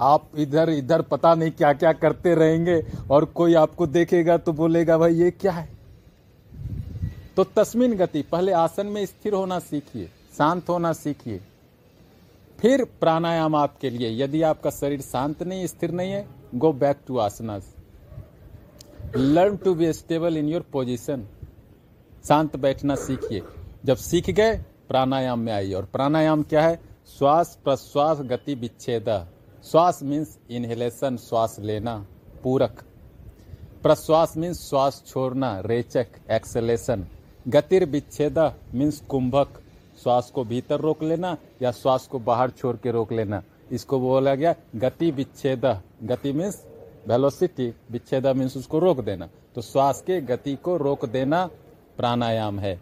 आप 0.00 0.28
इधर 0.38 0.70
इधर 0.70 1.02
पता 1.02 1.34
नहीं 1.34 1.50
क्या 1.50 1.72
क्या 1.72 1.92
करते 1.94 2.34
रहेंगे, 2.34 2.82
और 3.10 3.24
कोई 3.24 3.54
आपको 3.54 3.86
देखेगा 3.86 4.36
तो 4.38 4.52
बोलेगा, 4.52 4.98
भाई, 4.98 5.14
ये 5.14 5.30
क्या 5.30 5.52
है? 5.52 5.68
तो 7.38 7.44
तस्मिन 7.44 7.92
गति, 7.94 8.22
पहले 8.22 8.52
आसन 8.52 8.86
में 8.86 9.04
स्थिर 9.06 9.32
होना 9.32 9.58
सीखिए, 9.58 10.06
शांत 10.38 10.68
होना 10.68 10.92
सीखिए। 10.92 11.40
फिर 12.58 12.84
प्राणायाम 13.00 13.54
आपके 13.54 13.90
लिए, 13.90 14.24
यदि 14.24 14.40
आपका 14.42 14.70
शरीर 14.70 15.00
शांत 15.00 15.42
नहीं, 15.42 15.66
स्थिर 15.66 15.90
नहीं 15.90 16.12
है 16.12 16.26
go 16.54 16.72
back 16.72 16.96
to 17.06 17.18
asanas 17.18 17.74
learn 19.16 19.56
to 19.56 19.74
be 19.74 19.92
stable 19.92 20.36
in 20.36 20.48
your 20.48 20.64
position 20.72 21.22
शांत 22.28 22.56
बैठना 22.56 22.94
सीखिए। 22.94 23.42
जब 23.84 23.96
सीख 23.96 24.30
गए, 24.30 24.56
प्राणायाम 24.88 25.38
में 25.38 25.52
आइए। 25.52 25.74
और 25.74 25.84
प्राणायाम 25.84 26.42
क्या 26.42 26.62
है? 26.62 26.80
श्वास 27.18 27.58
प्रश्वास 27.64 28.18
गति 28.22 28.54
विच्छेद। 28.54 29.08
श्वास 29.64 30.02
मीन्स 30.02 30.38
इनहेलेशन 30.50 31.16
श्वास 31.16 31.56
लेना, 31.60 32.06
पूरक। 32.42 32.82
प्रश्वास 33.82 34.36
मीन्स 34.36 34.68
श्वास 34.68 35.02
छोड़ना, 35.06 35.60
रेचक 35.60 36.06
एक्सेलेशन 36.30 37.06
गतिर 37.46 37.84
विच्छेद 37.84 38.38
मीन्स 38.74 39.00
कुंभक। 39.08 39.60
श्वास 40.02 40.30
को 40.30 40.44
भीतर 40.44 40.80
रोक 40.80 41.02
लेना 41.02 41.36
या 41.62 41.70
श्वास 41.72 42.06
को 42.06 42.18
बाहर 42.20 42.50
छोड़ 42.50 42.76
के 42.76 42.90
रोक 42.90 43.12
लेना। 43.12 43.42
इसको 43.72 43.98
बोला 44.00 44.34
गया 44.34 44.54
गति 44.76 45.10
विच्छेद 45.10 45.64
गति 46.02 46.32
मीन्स 46.32 46.62
वेलोसिटी 47.08 47.72
विच्छेद 47.90 48.26
मीन्स 48.26 48.56
उसको 48.56 48.78
रोक 48.78 49.00
देना। 49.00 49.28
तो 49.54 49.62
श्वास 49.62 50.02
के 50.06 50.20
गति 50.22 50.54
को 50.56 50.76
रोक 50.76 51.04
देना 51.06 51.44
प्राणायाम 51.96 52.58
है। 52.58 52.78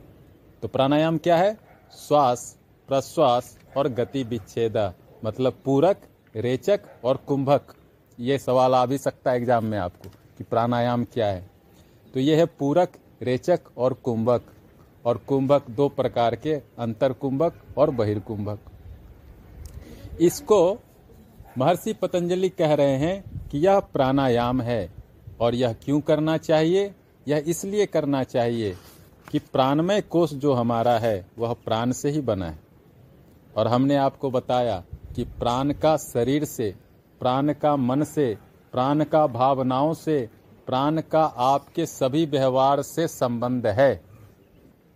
तो 0.63 0.69
प्राणायाम 0.69 1.19
क्या 1.19 1.37
है? 1.37 1.57
श्वास, 1.99 2.57
प्रश्वास 2.89 3.57
और 3.77 3.89
गति 3.91 4.23
विच्छेद 4.25 4.77
मतलब 5.25 5.55
पूरक, 5.65 5.97
रेचक 6.35 6.81
और 7.05 7.17
कुंभक। 7.27 7.75
ये 8.19 8.39
सवाल 8.39 8.75
आ 8.75 8.85
भी 8.87 8.99
सकता 8.99 9.31
है 9.31 9.37
एग्ज़ाम 9.37 9.65
में 9.65 9.79
आपको 9.79 10.09
कि 10.39 10.45
प्राणायाम 10.45 11.05
क्या 11.05 11.27
है? 11.27 11.51
तो 12.15 12.21
ये 12.21 12.37
है 12.37 12.47
पूरक 12.49 12.93
रेचक 13.23 13.61
और 13.79 13.93
कुंभक 13.93 14.43
और 15.05 15.17
कुंभक 15.17 15.71
दो 15.71 15.89
प्रकार 15.89 16.37
के 16.37 16.55
अंतर 16.55 17.13
कुंभक 17.13 17.53
और 17.79 17.91
बहिर्कुंभक। 17.91 18.59
इसको 20.21 20.79
महर्षि 21.59 21.93
पतंजलि 21.93 22.49
कह 22.49 22.75
रहे 22.75 22.97
हैं 22.97 23.49
कि 23.49 23.59
यह 23.59 23.81
प्राणायाम 23.81 24.61
है, 24.61 24.93
और 25.41 25.55
यह 25.55 25.73
क्यों 25.73 26.01
करना 26.01 26.37
चाहिए? 26.37 26.95
यह 27.29 27.45
इसलिए 27.47 27.87
करना 27.87 28.23
चाहिए 28.23 28.77
कि 29.31 29.39
प्राणमय 29.39 30.01
कोष 30.01 30.33
जो 30.35 30.53
हमारा 30.53 30.99
है, 30.99 31.27
वह 31.39 31.53
प्राण 31.53 31.93
से 31.93 32.11
ही 32.11 32.21
बना 32.21 32.47
है। 32.47 32.59
और 33.57 33.67
हमने 33.67 33.97
आपको 33.97 34.31
बताया 34.31 34.85
कि 35.17 35.25
प्राण 35.25 35.73
का 35.73 35.97
शरीर 35.97 36.45
से, 36.45 36.75
प्राण 37.21 37.53
का 37.53 37.77
मन 37.77 38.05
से, 38.05 38.39
प्राण 38.73 39.05
का 39.05 39.27
भावनाओं 39.27 39.95
से 39.95 40.29
प्राण 40.67 41.01
का 41.01 41.25
आपके 41.25 41.87
सभी 41.87 42.27
व्यवहार 42.27 42.83
से 42.83 43.09
संबंध 43.09 43.67
है। 43.67 44.05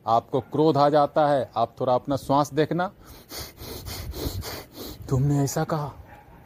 आपको 0.06 0.40
क्रोध 0.40 0.76
आ 0.76 0.88
जाता 0.88 1.28
है, 1.28 1.50
आप 1.56 1.76
थोड़ा 1.80 1.94
अपना 1.94 2.16
श्वास 2.16 2.54
देखना। 2.54 2.92
तुमने 5.10 5.38
ऐसा 5.38 5.64
कहा, 5.64 5.92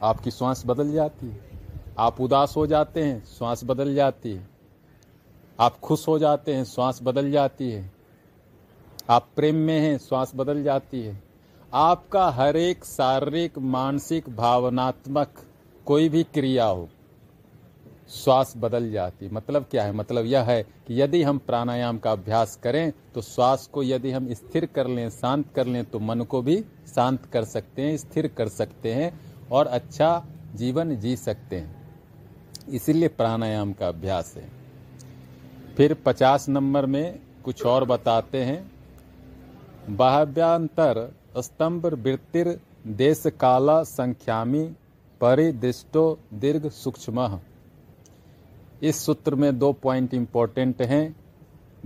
आपकी 0.03 0.31
श्वास 0.31 0.63
बदल 0.67 0.93
जाती 0.93 1.27
है। 1.27 1.41
आप 1.99 2.21
उदास 2.21 2.57
हो 2.57 2.67
जाते 2.67 3.03
हैं, 3.03 3.25
श्वास 3.25 3.65
बदल 3.65 3.95
जाती 3.95 4.33
है। 4.33 4.49
आप 5.61 5.79
खुश 5.79 6.09
हो 6.09 6.19
जाते 6.19 6.55
हैं, 6.55 6.65
श्वास 6.65 7.01
बदल 7.03 7.31
जाती 7.31 7.71
है। 7.71 7.93
आप 9.11 9.29
प्रेम 9.37 9.55
में 9.55 9.81
हैं, 9.81 9.99
श्वास 9.99 10.33
बदल 10.35 10.63
जाती 10.63 11.01
है। 11.03 11.23
आपका 11.75 12.31
हर 12.31 12.57
एक 12.57 12.85
शारीरिक, 12.85 13.59
मानसिक, 13.59 14.37
भावनात्मक 14.37 15.35
कोई 15.87 16.09
भी 16.09 16.23
क्रिया 16.23 16.67
हो 16.67 16.89
श्वास 18.09 18.53
बदल 18.57 18.91
जाती। 18.93 19.29
मतलब 19.29 19.67
क्या 19.71 19.85
है? 19.85 19.93
मतलब 19.93 20.27
यह 20.27 20.43
है 20.43 20.63
कि 20.63 21.01
यदि 21.01 21.23
हम 21.23 21.39
प्राणायाम 21.39 21.99
का 21.99 22.13
अभ्यास 22.13 22.59
करें 22.63 22.93
तो 23.15 23.23
श्वास 23.23 23.67
को 23.67 23.83
यदि 23.83 24.11
हम 24.11 24.33
स्थिर 24.33 24.67
कर 24.67 24.87
लें, 24.87 25.09
शांत 25.11 25.53
कर 25.55 25.67
लें 25.67 25.85
तो 25.85 25.99
मन 25.99 26.21
को 26.21 26.43
भी 26.43 26.57
शांत 26.95 27.25
कर 27.27 27.45
सकते 27.45 27.83
हैं, 27.83 27.97
स्थिर 27.97 28.27
कर 28.29 28.49
सकते 28.49 28.93
हैं 28.95 29.13
और 29.53 29.67
अच्छा 29.67 30.27
जीवन 30.55 30.97
जी 30.97 31.17
सकते 31.17 31.57
हैं। 31.57 31.83
इसीलिए 32.69 33.09
प्राणायाम 33.09 33.73
का 33.73 33.89
अभ्यास 33.89 34.35
है। 34.37 34.49
फिर 35.77 35.95
पचास 35.95 36.49
नंबर 36.49 36.87
में 36.87 37.19
कुछ 37.45 37.65
और 37.67 37.85
बताते 37.85 38.43
हैं। 38.45 38.73
बाह्यांतर 39.91 41.11
स्तंभ 41.39 41.87
वृत्तिर 41.87 42.59
देश 42.87 43.23
काला 43.41 43.83
संख्यामी 43.85 44.65
परिदृष्टो 45.21 46.19
दीर्घ 46.35 46.69
सूक्ष्म। 46.69 47.41
इस 48.85 49.05
सूत्र 49.07 49.35
में 49.35 49.59
दो 49.59 49.73
पॉइंट 49.73 50.15
इंपॉर्टेंट 50.15 50.83
हैं, 50.83 51.17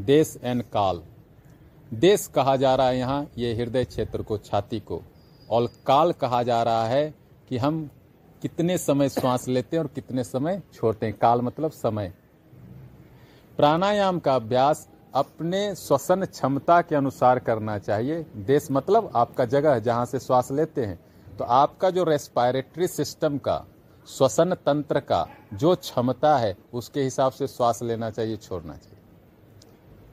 देश 0.01 0.39
एंड 0.43 0.63
काल। 0.63 1.03
देश 1.95 2.27
कहा 2.27 2.57
जा 2.57 2.75
रहा 2.75 2.89
है 2.89 2.99
यहाँ, 2.99 3.31
ये 3.39 3.55
हृदय 3.55 3.85
क्षेत्र 3.85 4.23
को, 4.23 4.39
छाती 4.39 4.81
को। 4.81 5.03
और 5.51 5.67
काल 5.87 6.13
कहा 6.13 6.43
जा 6.43 6.63
रहा 6.63 6.87
है 6.87 7.15
कि 7.49 7.59
हम 7.59 7.91
कितने 8.43 8.79
समय 8.79 9.09
श्वास 9.09 9.49
लेते 9.49 9.77
हैं 9.77 9.85
और 9.85 9.91
कितने 9.95 10.25
समय 10.25 10.63
छोड़ते 10.75 11.07
हैं। 11.07 11.15
काल 11.19 11.41
मतलब 11.41 11.71
समय। 11.71 12.13
प्राणायाम 13.57 14.19
का 14.19 14.35
अभ्यास 14.37 14.89
अपने 15.15 15.75
श्वसन 15.75 16.25
क्षमता 16.25 16.81
के 16.83 16.97
अनुसार 16.97 17.39
करना 17.39 17.79
चाहिए। 17.79 18.27
देश 18.37 18.69
मतलब 18.71 19.11
आपका 19.17 19.45
जगह 19.45 19.79
जहाँ 19.79 20.07
से 20.07 20.19
श्वास 20.19 20.53
लेते 20.53 20.85
हैं। 20.85 20.99
तो 21.39 21.45
आपका 21.45 21.91
जो 21.91 22.05
रेस्पायरेटरी 22.05 22.87
सिस्टम 22.87 23.39
का 23.39 23.65
श्वसन 24.09 24.55
तंत्र 24.67 25.01
का 25.01 25.27
जो 25.55 25.75
क्षमता 25.75 26.37
है, 26.39 26.57
उसके 26.75 27.03
हिसाब 27.03 27.33
से 27.33 27.47
श्वास 27.47 27.83
लेना 27.83 28.11
चाहिए, 28.11 28.37
छोड़ना 28.37 28.73
चाहिए। 28.73 28.99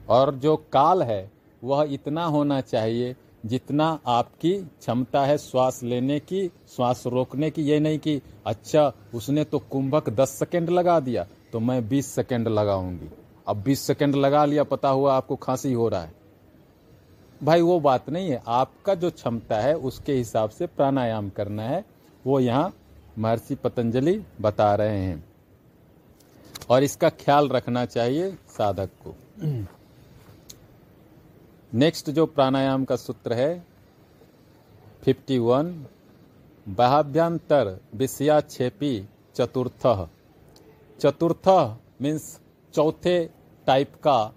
और 0.08 0.34
जो 0.34 0.56
काल 0.72 1.02
है, 1.02 1.30
वह 1.64 1.86
इतना 1.90 2.24
होना 2.24 2.60
चाहिए 2.60 3.16
जितना 3.46 3.98
आपकी 4.06 4.52
क्षमता 4.52 5.24
है 5.24 5.38
श्वास 5.38 5.82
लेने 5.82 6.18
की, 6.20 6.48
श्वास 6.76 7.02
रोकने 7.06 7.50
की। 7.50 7.62
ये 7.62 7.80
नहीं 7.80 7.98
कि 7.98 8.20
अच्छा 8.46 8.92
उसने 9.14 9.44
तो 9.44 9.58
कुंभक 9.58 10.10
10 10.10 10.28
सेकंड 10.28 10.70
लगा 10.70 11.00
दिया 11.00 11.26
तो 11.52 11.60
मैं 11.60 11.88
20 11.88 12.06
सेकंड 12.06 12.48
लगाऊँगी। 12.48 13.10
अब 13.48 13.56
20 13.56 13.80
सेकंड 13.80 14.14
लगा 14.14 14.44
लिया, 14.44 14.64
पता 14.64 14.88
हुआ 14.88 15.14
आपको 15.14 15.36
खांसी 15.36 15.72
हो 15.72 15.88
रहा 15.88 16.02
है। 16.02 16.14
भाई, 17.42 17.60
वो 17.60 17.78
बात 17.80 18.10
नहीं 18.10 18.30
है। 18.30 18.42
आपका 18.46 18.94
जो 18.94 19.10
क्षमता 19.10 19.56
है, 19.56 19.74
उसके 19.74 20.12
हिसाब 20.12 20.50
से 20.50 20.66
प्राणायाम 20.66 21.28
करना 21.28 21.62
है। 21.62 21.84
वो 22.26 22.40
यहाँ 22.40 22.74
महर्षि 23.18 23.54
पतंजलि 23.54 24.22
बता 24.40 24.74
रहे 24.74 24.98
हैं। 24.98 25.24
और 26.70 26.82
इसका 26.82 27.08
ख्याल 27.08 27.48
रखना 27.48 27.84
चाहिए 27.84 28.30
साधक 28.48 28.90
को। 29.06 29.14
नेक्स्ट 31.74 32.10
जो 32.10 32.26
प्राणायाम 32.26 32.84
का 32.84 32.96
सूत्र 32.96 33.32
है 33.32 33.66
51 35.04 35.38
वन 35.38 35.86
बाहाभ्यंतर 36.68 37.80
विषया 37.94 38.40
छेपी 38.40 39.08
चतुर्थ। 39.34 40.08
चतुर्थ 41.00 41.48
मीन्स 42.02 42.40
चौथे 42.74 43.30
टाइप 43.66 43.94
का 43.94 44.34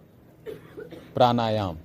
प्राणायाम। 1.15 1.77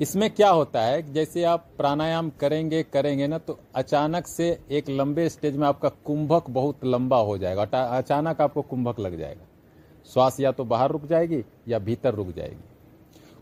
इसमें 0.00 0.28
क्या 0.30 0.48
होता 0.50 0.80
है, 0.80 1.12
जैसे 1.12 1.42
आप 1.44 1.66
प्राणायाम 1.76 2.30
करेंगे 2.40 2.82
करेंगे 2.82 3.26
ना 3.26 3.38
तो 3.38 3.58
अचानक 3.74 4.26
से 4.26 4.48
एक 4.70 4.88
लंबे 4.90 5.28
स्टेज 5.28 5.56
में 5.56 5.66
आपका 5.66 5.88
कुंभक 6.06 6.50
बहुत 6.50 6.84
लंबा 6.84 7.18
हो 7.18 7.36
जाएगा 7.38 7.62
अचानक 7.88 8.40
आपको 8.40 8.62
कुंभक 8.62 9.00
लग 9.00 9.18
जाएगा। 9.18 9.44
श्वास 10.10 10.40
या 10.40 10.52
तो 10.52 10.64
बाहर 10.64 10.90
रुक 10.90 11.06
जाएगी 11.06 11.42
या 11.68 11.78
भीतर 11.80 12.14
रुक 12.14 12.28
जाएगी। 12.28 12.64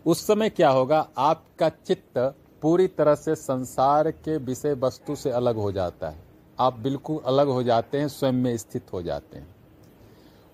उस 0.07 0.27
समय 0.27 0.51
क्या 0.51 0.69
होगा, 0.71 1.07
आपका 1.19 1.69
चित्त 1.69 2.19
पूरी 2.63 2.87
तरह 2.89 3.15
से 3.15 3.35
संसार 3.35 4.11
के 4.11 4.37
विषय 4.39 4.75
वस्तु 4.75 5.17
से 5.17 5.31
अलग 5.33 5.57
हो 5.57 5.73
जाता 5.73 6.09
है। 6.09 6.23
आप 6.59 6.79
बिल्कुल 6.79 7.19
अलग 7.27 7.49
हो 7.49 7.63
जाते 7.63 7.99
हैं, 7.99 8.09
स्वयं 8.09 8.33
में 8.35 8.57
स्थित 8.57 8.93
हो 8.93 9.03
जाते 9.03 9.39
हैं। 9.39 9.47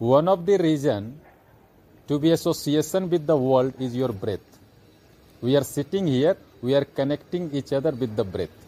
One 0.01 0.29
of 0.29 0.41
the 0.41 0.61
reason 0.61 1.13
to 2.09 2.19
be 2.19 2.31
association 2.31 3.05
with 3.05 3.27
the 3.27 3.31
world 3.43 3.83
is 3.83 3.97
your 3.99 4.13
breath 4.13 4.50
we 5.43 5.55
are 5.55 5.63
sitting 5.63 6.09
here 6.09 6.37
we 6.65 6.75
are 6.75 6.85
connecting 6.97 7.55
each 7.55 7.73
other 7.75 7.95
with 7.95 8.11
the 8.11 8.27
breath 8.33 8.59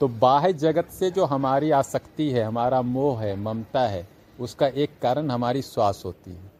तो 0.00 0.08
बाह्य 0.08 0.52
जगत 0.54 0.90
से 0.90 1.10
जो 1.10 1.24
हमारी 1.24 1.70
आसक्ति 1.70 2.30
है, 2.30 2.42
हमारा 2.42 2.80
मोह 2.82 3.20
है, 3.20 3.34
ममता 3.36 3.80
है, 3.80 4.06
उसका 4.38 4.66
एक 4.66 4.90
कारण 5.02 5.30
हमारी 5.30 5.62
श्वास 5.62 6.02
होती 6.04 6.30
है, 6.30 6.50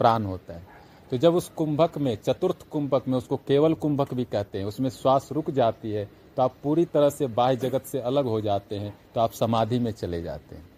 प्राण 0.00 0.24
होता 0.24 0.54
है। 0.54 0.66
तो 1.10 1.16
जब 1.18 1.34
उस 1.34 1.48
कुंभक 1.56 1.98
में, 1.98 2.16
चतुर्थ 2.16 2.66
कुंभक 2.70 3.08
में, 3.08 3.16
उसको 3.18 3.36
केवल 3.38 3.74
कुंभक 3.74 4.14
भी 4.14 4.24
कहते 4.24 4.58
हैं, 4.58 4.64
उसमें 4.64 4.88
श्वास 4.90 5.28
रुक 5.32 5.50
जाती 5.50 5.92
है 5.92 6.08
तो 6.36 6.42
आप 6.42 6.54
पूरी 6.62 6.84
तरह 6.84 7.10
से 7.10 7.26
बाह्य 7.28 7.56
जगत 7.58 7.86
से 7.86 8.00
अलग 8.00 8.26
हो 8.26 8.40
जाते 8.40 8.76
हैं 8.76 8.94
तो 9.14 9.20
आप 9.20 9.32
समाधि 9.32 9.78
में 9.78 9.90
चले 9.92 10.22
जाते 10.22 10.56
हैं। 10.56 10.68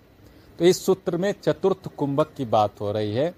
तो 0.59 0.65
इस 0.65 0.85
सूत्र 0.87 1.17
में 1.17 1.33
चतुर्थ 1.43 1.89
कुंभक 1.97 2.33
की 2.37 2.45
बात 2.47 2.81
हो 2.81 2.91
रही 2.93 3.13
है 3.15 3.35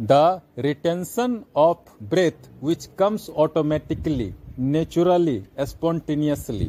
the 0.00 0.40
retention 0.58 1.44
of 1.56 2.04
breath 2.04 2.64
which 2.64 2.86
comes 2.98 3.30
automatically 3.30 4.34
naturally 4.58 5.44
spontaneously 5.60 6.68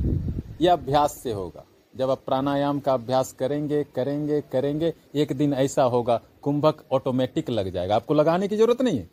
यह 0.62 0.74
अभ्यास 0.74 1.14
से 1.14 1.34
होगा। 1.34 1.66
जब 1.96 2.10
आप 2.10 2.22
प्राणायाम 2.26 2.80
का 2.80 2.94
अभ्यास 2.94 3.32
करेंगे 3.34 3.84
करेंगे 3.84 4.42
करेंगे, 4.42 4.94
एक 5.16 5.34
दिन 5.34 5.54
ऐसा 5.54 5.84
होगा, 5.84 6.22
कुंभक 6.42 6.84
ऑटोमेटिक 6.92 7.50
लग 7.50 7.72
जाएगा। 7.72 7.96
आपको 7.96 8.14
लगाने 8.14 8.48
की 8.48 8.58
ज़रूरत 8.58 8.82
नहीं 8.82 9.00
है। 9.00 9.10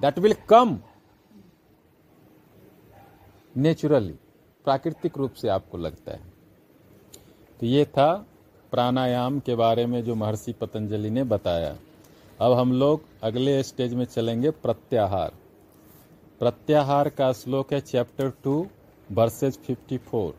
दैट 0.00 0.18
विल 0.18 0.34
कम 0.48 0.78
नेचुरली 3.56 4.14
प्राकृतिक 4.64 5.18
रूप 5.18 5.32
से 5.32 5.48
आपको 5.48 5.78
लगता 5.78 6.12
है। 6.12 6.20
तो 7.60 7.66
ये 7.66 7.84
था 7.84 8.26
प्राणायाम 8.70 9.40
के 9.40 9.54
बारे 9.54 9.86
में 9.86 10.04
जो 10.04 10.14
महर्षि 10.14 10.52
पतंजलि 10.52 11.10
ने 11.10 11.24
बताया। 11.24 11.76
अब 12.38 12.52
हम 12.52 12.72
लोग 12.72 13.04
अगले 13.22 13.62
स्टेज 13.62 13.94
में 13.94 14.04
चलेंगे 14.04 14.50
प्रत्याहार। 14.56 15.32
प्रत्याहार 16.40 17.08
का 17.08 17.32
श्लोक 17.32 17.72
है 17.72 17.80
chapter 17.80 18.30
two 18.44 18.54
verses 19.10 19.58
fifty 19.58 19.98
four. 20.00 20.34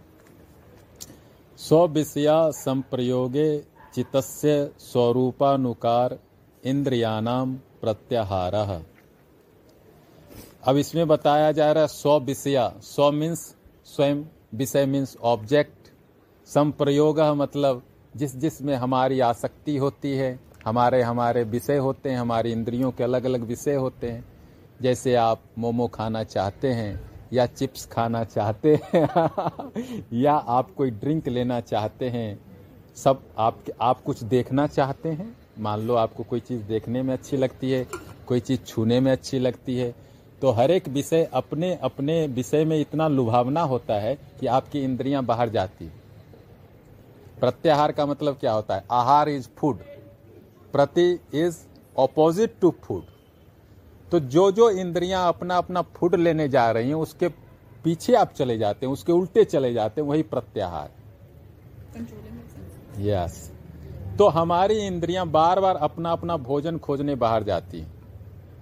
स्व 1.59 1.85
विषया 1.87 2.39
संप्रयोगे 2.51 3.49
चित्तस्य 3.93 4.71
स्वरूपानुकार 4.79 6.17
इंद्रियानाम 6.63 7.55
प्रत्याहार। 7.81 8.55
अब 10.63 10.77
इसमें 10.77 11.07
बताया 11.07 11.51
जा 11.51 11.71
रहा 11.71 11.81
है 11.81 11.87
स्व 11.89 12.17
विषया। 12.19 12.73
स्व 12.83 13.11
मीन्स 13.11 13.55
स्वयं, 13.85 14.23
विषय 14.55 14.85
मीन्स 14.85 15.17
ऑब्जेक्ट 15.17 15.91
संप्रयोग 16.47 17.19
मतलब 17.19 17.83
जिस 18.15 18.35
जिस 18.35 18.61
में 18.61 18.75
हमारी 18.75 19.19
आसक्ति 19.21 19.77
होती 19.77 20.11
है 20.11 20.37
हमारे 20.69 21.01
हमारे 21.01 21.43
विषय 21.43 21.77
होते 21.77 22.09
हैं, 22.09 22.17
हमारी 22.17 22.51
इंद्रियों 22.51 22.91
के 22.91 23.03
अलग 23.03 23.25
अलग 23.25 23.41
विषय 23.41 23.75
होते 23.75 24.09
हैं। 24.09 24.25
जैसे 24.81 25.15
आप 25.15 25.41
मोमो 25.57 25.87
खाना 25.87 26.23
चाहते 26.23 26.67
हैं, 26.67 27.11
या 27.33 27.45
चिप्स 27.45 27.85
खाना 27.85 28.23
चाहते 28.23 28.79
हैं, 28.83 29.09
या 30.13 30.33
आप 30.33 30.71
कोई 30.71 30.91
ड्रिंक 30.91 31.27
लेना 31.27 31.59
चाहते 31.59 32.09
हैं, 32.09 32.39
सब 32.95 33.21
आप 33.37 33.57
आप 33.81 34.01
कुछ 34.01 34.23
देखना 34.23 34.67
चाहते 34.67 35.09
हैं? 35.09 35.37
मान 35.59 35.79
लो 35.79 35.95
आपको 35.95 36.23
कोई 36.23 36.39
चीज़ 36.39 36.63
देखने 36.63 37.01
में 37.01 37.13
अच्छी 37.13 37.37
लगती 37.37 37.71
है, 37.71 37.87
कोई 38.27 38.39
चीज़ 38.39 38.59
छूने 38.59 38.99
में 38.99 39.11
अच्छी 39.11 39.39
लगती 39.39 39.77
है 39.77 39.95
तो 40.41 40.51
हर 40.51 40.71
एक 40.71 40.87
विषय 40.87 41.29
अपने 41.33 41.75
अपने 41.75 42.27
विषय 42.27 42.65
में 42.65 42.79
इतना 42.81 43.07
लुभावना 43.07 43.61
होता 43.61 43.93
है 43.93 44.17
कि 44.39 44.47
आपकी 44.47 44.79
इंद्रियाँ 44.79 45.23
बाहर 45.23 45.49
जाती 45.49 45.91
प्रत्याहार 47.39 47.91
का 47.91 48.05
मतलब 48.05 48.37
क्या 48.37 48.51
होता 48.51 48.75
है? 48.75 48.83
आहार 48.91 49.29
इज़ 49.29 49.47
फ़ूड 49.57 49.79
प्रति 50.73 51.19
इज़ 51.33 51.57
ऑपोजिट 51.97 52.55
टू 52.61 52.73
फ़ूड 52.83 53.03
तो 54.11 54.19
जो 54.19 54.51
जो 54.51 54.69
इंद्रियाँ 54.69 55.27
अपना 55.27 55.57
अपना 55.57 55.81
फ़ूड 55.81 56.15
लेने 56.15 56.49
जा 56.49 56.71
रही 56.71 56.87
हैं 56.87 56.95
उसके 56.95 57.27
पीछे 57.83 58.13
आप 58.13 58.33
चले 58.33 58.57
जाते 58.57 58.85
हैं 58.85 58.93
उसके 58.93 59.11
उल्टे 59.11 59.43
चले 59.43 59.73
जाते 59.73 60.01
हैं 60.01 60.07
वही 60.07 60.23
प्रत्याहार। 60.23 60.89
Yes 62.97 63.51
yes. 63.51 64.17
तो 64.17 64.27
हमारी 64.27 64.73
इंद्रियाँ 64.73 65.27
बार 65.27 65.59
बार 65.59 65.75
अपना 65.75 66.11
अपना 66.11 66.37
भोजन 66.37 66.77
खोजने 66.77 67.15
बाहर 67.15 67.43
जाती 67.43 67.79
हैं। 67.79 67.93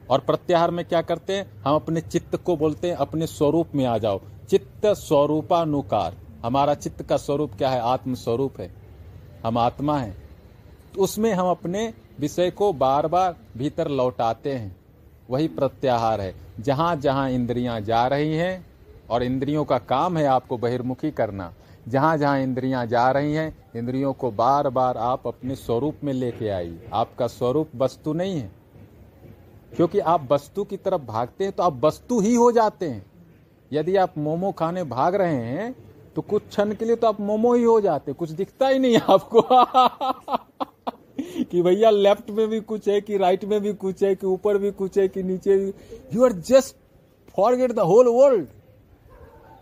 और 0.10 0.20
प्रत्याहार 0.20 0.72
में 0.72 0.86
क्या 0.86 1.02
करते 1.02 1.34
हैं? 1.34 1.62
हम 1.62 1.76
अपने 1.76 2.02
चित्त 2.02 2.36
को 2.36 2.58
बोलते 2.58 2.90
हैं 2.90 2.96
अपने 2.96 3.28
स्वरूप 3.28 3.68
में 3.76 3.86
आ 3.86 3.98
जाओ। 3.98 4.22
चित्त 4.50 4.86
स्वरूपानुकार। 4.86 6.18
हमारा 6.46 6.74
चित्त 6.74 7.04
का 7.04 7.18
स्वरूप 7.18 7.52
क्या 7.54 7.70
है? 7.70 7.80
आत्म 7.80 8.14
स्वरूप 8.14 8.60
है। 8.60 8.76
हम 9.46 9.58
आत्मा 9.58 10.00
है। 10.00 10.27
तो 10.98 11.04
उसमें 11.04 11.34
हम 11.34 11.48
अपने 11.48 11.94
विषय 12.20 12.52
को 12.52 12.74
बार 12.74 13.08
बार 13.08 13.36
भीतर 13.58 13.88
लौटाते 13.88 14.54
हैं। 14.54 14.76
वही 15.30 15.48
प्रत्याहार 15.48 16.22
है। 16.22 16.36
जहाँ 16.60 16.96
जहाँ 16.96 17.30
इंद्रियाँ 17.30 17.82
जा 17.82 18.08
रही 18.08 18.34
हैं, 18.34 18.66
और 19.10 19.24
इंद्रियों 19.24 19.66
का 19.66 19.78
काम 19.78 20.18
है 20.18 20.26
आपको 20.26 20.58
बहिर्मुखी 20.58 21.12
करना। 21.12 21.54
जहाँ 21.88 22.18
जहाँ 22.18 22.40
इंद्रियाँ 22.40 22.86
जा 22.86 23.12
रही 23.12 23.34
हैं, 23.34 23.58
इंद्रियों 23.76 24.14
को 24.14 24.32
बार 24.32 24.70
बार 24.70 24.98
आप 24.98 25.28
अपने 25.28 25.56
स्वरूप 25.56 25.96
में 26.04 26.14
लेके 26.14 26.50
आइए। 26.50 26.90
आपका 26.94 27.28
स्वरूप 27.28 27.70
वस्तु 27.76 28.14
नहीं 28.14 28.40
है। 28.40 28.52
क्योंकि 29.76 30.00
आप 30.00 30.28
वस्तु 30.32 30.64
की 30.64 30.78
तरफ़ 30.78 31.02
भागते 31.02 31.44
हैं 31.44 31.54
तो 31.54 31.64
आप 31.64 31.86
वस्तु 31.86 32.20
ही 32.20 32.36
हो 32.36 32.52
जाते 32.52 32.90
हैं। 32.90 33.06
यदि 33.74 33.96
आप 33.96 34.18
मोमो 34.18 34.52
खाने 34.52 34.84
भाग 34.84 35.16
रहे 35.16 35.36
हैं 35.36 35.76
तो 36.16 36.22
कुछ 36.22 36.48
क्षण 36.50 36.74
के 36.74 36.86
लिए 36.86 36.96
तो 36.96 37.08
आप 37.08 37.22
मोमो 37.22 37.54
ही 37.54 37.64
हो 37.64 37.82
जाते 37.82 38.14
कुछ 38.14 38.30
दिखता 38.30 38.68
ही 38.68 38.80
नहीं 38.80 38.98
आपको। 38.98 39.42
कि 41.52 41.62
भैया 41.62 41.90
लेफ़्ट 41.90 42.30
में 42.30 42.48
भी 42.48 42.60
कुछ 42.60 42.88
है, 42.88 43.02
कि 43.02 43.18
राइट 43.18 43.46
में 43.46 43.62
भी 43.62 43.74
कुछ 43.74 44.04
है, 44.04 44.16
कि 44.16 44.28
ऊपर 44.28 44.58
भी 44.58 44.72
कुछ 44.72 44.98
है, 44.98 45.08
कि 45.08 45.24
नीचे 45.24 45.74
you 46.14 46.26
are 46.26 46.32
just 46.32 46.76
forget 47.36 47.72
the 47.72 47.80
whole 47.80 48.08
world 48.08 48.48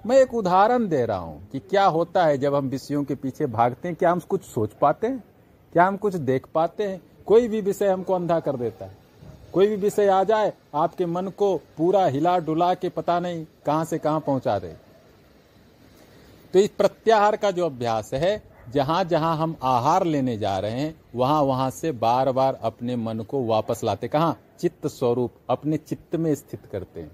मैं 0.06 0.18
एक 0.18 0.34
उदाहरण 0.34 0.88
दे 0.88 1.06
रहा 1.06 1.18
हूँ 1.18 1.50
कि 1.50 1.60
क्या 1.60 1.86
होता 1.86 2.26
है 2.26 2.38
जब 2.38 2.56
हम 2.56 2.68
विषयों 2.70 3.04
के 3.04 3.16
पीछे 3.16 3.46
भागते 3.46 3.88
हैं। 3.88 3.98
क्या 3.98 4.12
हम 4.12 4.20
कुछ 4.20 4.44
सोच 4.44 4.74
पाते 4.74 5.08
हैं? 5.08 5.24
क्या 5.74 5.86
हम 5.86 5.98
कुछ 5.98 6.16
देख 6.16 6.46
पाते 6.54 6.84
हैं? 6.84 7.02
कोई 7.26 7.48
भी 7.48 7.62
विषय 7.62 7.88
हमको 7.88 8.14
अंधा 8.14 8.40
कर 8.40 8.56
देता 8.56 8.86
है। 8.86 8.98
कोई 9.54 9.68
भी 9.68 9.76
विषय 9.76 10.08
आ 10.08 10.24
जाए, 10.24 10.54
आपके 10.76 11.06
मन 11.06 11.28
को 11.28 11.58
पूरा 11.78 12.06
हिला 12.06 12.38
डुला 12.38 12.74
के 12.74 12.90
पता 12.90 13.20
नहीं 13.20 13.46
कहाँ 13.66 13.86
से 13.86 13.98
कहाँ 13.98 14.20
पहुँचा 14.20 14.60
दे। 14.60 14.76
तो 16.54 16.60
इस 16.60 16.70
प्रत्याहार 16.70 17.36
का 17.36 17.52
जो 17.52 17.66
अभ्यास 17.66 18.10
है 18.14 18.55
जहाँ 18.72 19.04
जहाँ 19.04 19.38
हम 19.38 19.56
आहार 19.64 20.04
लेने 20.04 20.38
जा 20.38 20.60
रहे 20.60 20.72
हैं, 20.72 21.02
वहाँ 21.16 21.42
वहाँ 21.42 21.70
से 21.70 21.92
बार 21.92 22.32
बार 22.32 22.60
अपने 22.62 22.96
मन 22.96 23.20
को 23.20 23.46
वापस 23.46 23.84
लाते। 23.84 24.08
कहा? 24.08 24.36
चित्त 24.60 24.88
स्वरूप, 24.88 25.32
अपने 25.50 25.78
चित्त 25.78 26.16
में 26.16 26.36
स्थित 26.36 26.66
करते 26.66 27.02
हैं। 27.02 27.12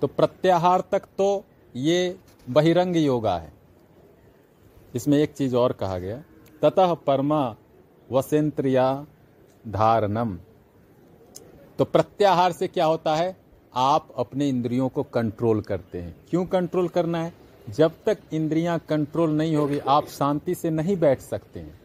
तो 0.00 0.06
प्रत्याहार 0.06 0.80
तक 0.92 1.02
तो 1.18 1.44
ये 1.76 2.18
बहिरंग 2.50 2.96
योगा 2.96 3.38
है। 3.38 3.52
इसमें 4.94 5.18
एक 5.18 5.32
चीज़ 5.32 5.56
और 5.56 5.72
कहा 5.72 5.98
गया, 5.98 6.22
ततः 6.62 6.94
परमा 6.94 7.56
वसेंत्रिया 8.12 9.06
धारणम। 9.68 10.38
तो 11.78 11.84
प्रत्याहार 11.84 12.52
से 12.52 12.68
क्या 12.68 12.84
होता 12.84 13.16
है? 13.16 13.36
आप 13.74 14.08
अपने 14.16 14.48
इंद्रियों 14.48 14.88
को 14.88 15.02
कंट्रोल 15.02 15.60
करते 15.60 16.02
हैं। 16.02 16.16
क्यों 16.30 16.46
कंट्रोल 16.46 16.88
करना 16.88 17.22
है? 17.22 17.45
जब 17.68 17.92
तक 18.06 18.18
इंद्रियाँ 18.32 18.78
कंट्रोल 18.88 19.30
नहीं 19.30 19.56
होगी, 19.56 19.78
आप 19.78 20.08
शांति 20.08 20.54
से 20.54 20.70
नहीं 20.70 20.96
बैठ 20.96 21.20
सकते 21.20 21.60
हैं। 21.60 21.80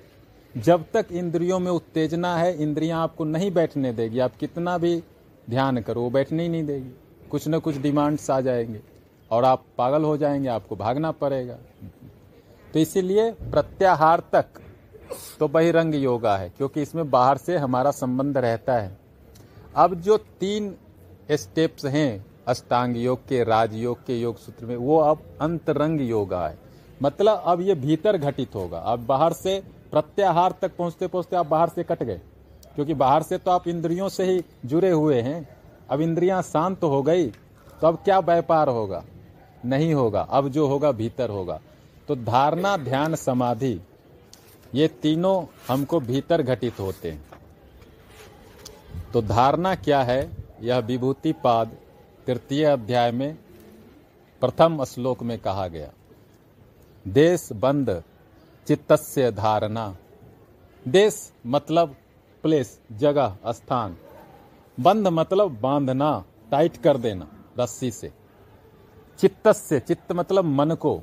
जब 0.57 0.85
तक 0.93 1.05
इंद्रियों 1.11 1.59
में 1.59 1.71
उत्तेजना 1.71 2.35
है, 2.37 2.61
इंद्रियाँ 2.61 3.03
आपको 3.03 3.23
नहीं 3.23 3.51
बैठने 3.51 3.93
देगी। 3.93 4.19
आप 4.19 4.35
कितना 4.35 4.77
भी 4.77 5.03
ध्यान 5.49 5.81
करो, 5.81 6.01
वो 6.01 6.09
बैठने 6.09 6.43
ही 6.43 6.49
नहीं 6.49 6.63
देगी। 6.63 6.91
कुछ 7.31 7.47
ना 7.47 7.57
कुछ 7.57 7.77
डिमांड्स 7.77 8.29
आ 8.29 8.41
जाएँगे 8.41 8.81
और 9.31 9.43
आप 9.43 9.63
पागल 9.77 10.03
हो 10.03 10.17
जाएँगे, 10.17 10.47
आपको 10.47 10.75
भागना 10.75 11.11
पड़ेगा। 11.11 11.57
तो 12.73 12.79
इसीलिए 12.79 13.31
प्रत्याहार 13.31 14.23
तक 14.33 14.45
तो 15.39 15.47
बहिरंग 15.47 15.95
योगा 15.95 16.37
है, 16.37 16.49
क्योंकि 16.49 16.81
इसमें 16.81 17.09
बाहर 17.09 17.37
से 17.37 17.57
हमारा 17.57 17.91
संबंध 17.91 18.37
रहता 18.37 18.73
है। 18.73 18.97
अब 19.75 19.95
जो 19.95 20.17
तीन 20.17 20.75
स्टेप्स 21.31 21.85
हैं 21.85 22.25
अष्टांग 22.47 22.97
योग 22.97 23.27
के, 23.27 23.43
राजयोग 23.43 24.05
के 24.05 24.19
योग 24.19 24.37
सूत्र 24.37 24.65
में, 24.65 24.75
वो 24.75 24.97
अब 24.97 25.19
अंतरंग 25.41 26.01
योगा 26.01 26.47
है 26.47 26.57
मतलब 27.03 27.43
अब 27.45 27.61
ये 27.61 27.75
भीतर 27.75 28.17
घटित 28.17 28.55
होगा। 28.55 28.77
अब 28.77 29.05
बाहर 29.05 29.33
से 29.33 29.59
प्रत्याहार 29.91 30.53
तक 30.61 30.75
पहुँचते 30.77 31.07
पहुँचते 31.07 31.35
आप 31.35 31.47
बाहर 31.47 31.69
से 31.69 31.83
कट 31.83 32.03
गए। 32.03 32.19
क्योंकि 32.75 32.93
बाहर 32.93 33.23
से 33.23 33.37
तो 33.37 33.51
आप 33.51 33.67
इंद्रियों 33.67 34.09
से 34.09 34.23
ही 34.23 34.43
जुड़े 34.65 34.89
हुए 34.89 35.21
हैं। 35.21 35.47
अब 35.89 36.01
इंद्रियाँ 36.01 36.41
शांत 36.41 36.83
हो 36.83 37.01
गई 37.01 37.27
तो 37.81 37.87
अब 37.87 37.95
क्या 37.95 38.19
व्यापार 38.19 38.69
होगा? 38.69 39.03
नहीं 39.65 39.93
होगा। 39.93 40.21
अब 40.21 40.47
जो 40.49 40.67
होगा, 40.67 40.91
भीतर 40.91 41.29
होगा। 41.29 41.59
तो 42.07 42.15
धारणा, 42.15 42.77
ध्यान, 42.77 43.15
समाधि, 43.15 43.79
ये 44.75 44.87
तीनों 44.87 45.43
हमको 45.67 45.99
भीतर 45.99 46.41
घटित 46.41 46.79
होते 46.79 47.11
हैं। 47.11 47.23
तो 49.13 49.21
धारणा 49.21 49.75
क्या 49.75 50.01
है? 50.03 50.29
यह 50.61 50.77
विभूति 50.77 51.31
पाद 51.33 51.71
तृतीय 52.31 52.65
अध्याय 52.65 53.11
में 53.11 53.37
प्रथम 54.41 54.83
श्लोक 54.83 55.23
में 55.23 55.39
कहा 55.39 55.67
गया, 55.67 55.91
देश 57.07 57.49
बंद, 57.51 58.03
चित्तस्य 58.67 59.31
धारणा। 59.31 59.95
देश 60.87 61.33
मतलब 61.45 61.95
प्लेस 62.43 62.79
जगह, 62.91 63.37
स्थान। 63.47 63.97
बंद 64.79 65.07
मतलब 65.07 65.59
बांधना 65.59 66.25
टाइट 66.51 66.77
कर 66.77 66.97
देना, 66.97 67.27
रस्सी 67.59 67.91
से। 67.91 68.13
चित्त 69.19 69.47
से 69.47 69.79
चित्त 69.79 70.11
मतलब 70.11 70.45
मन 70.45 70.71
को। 70.71 71.01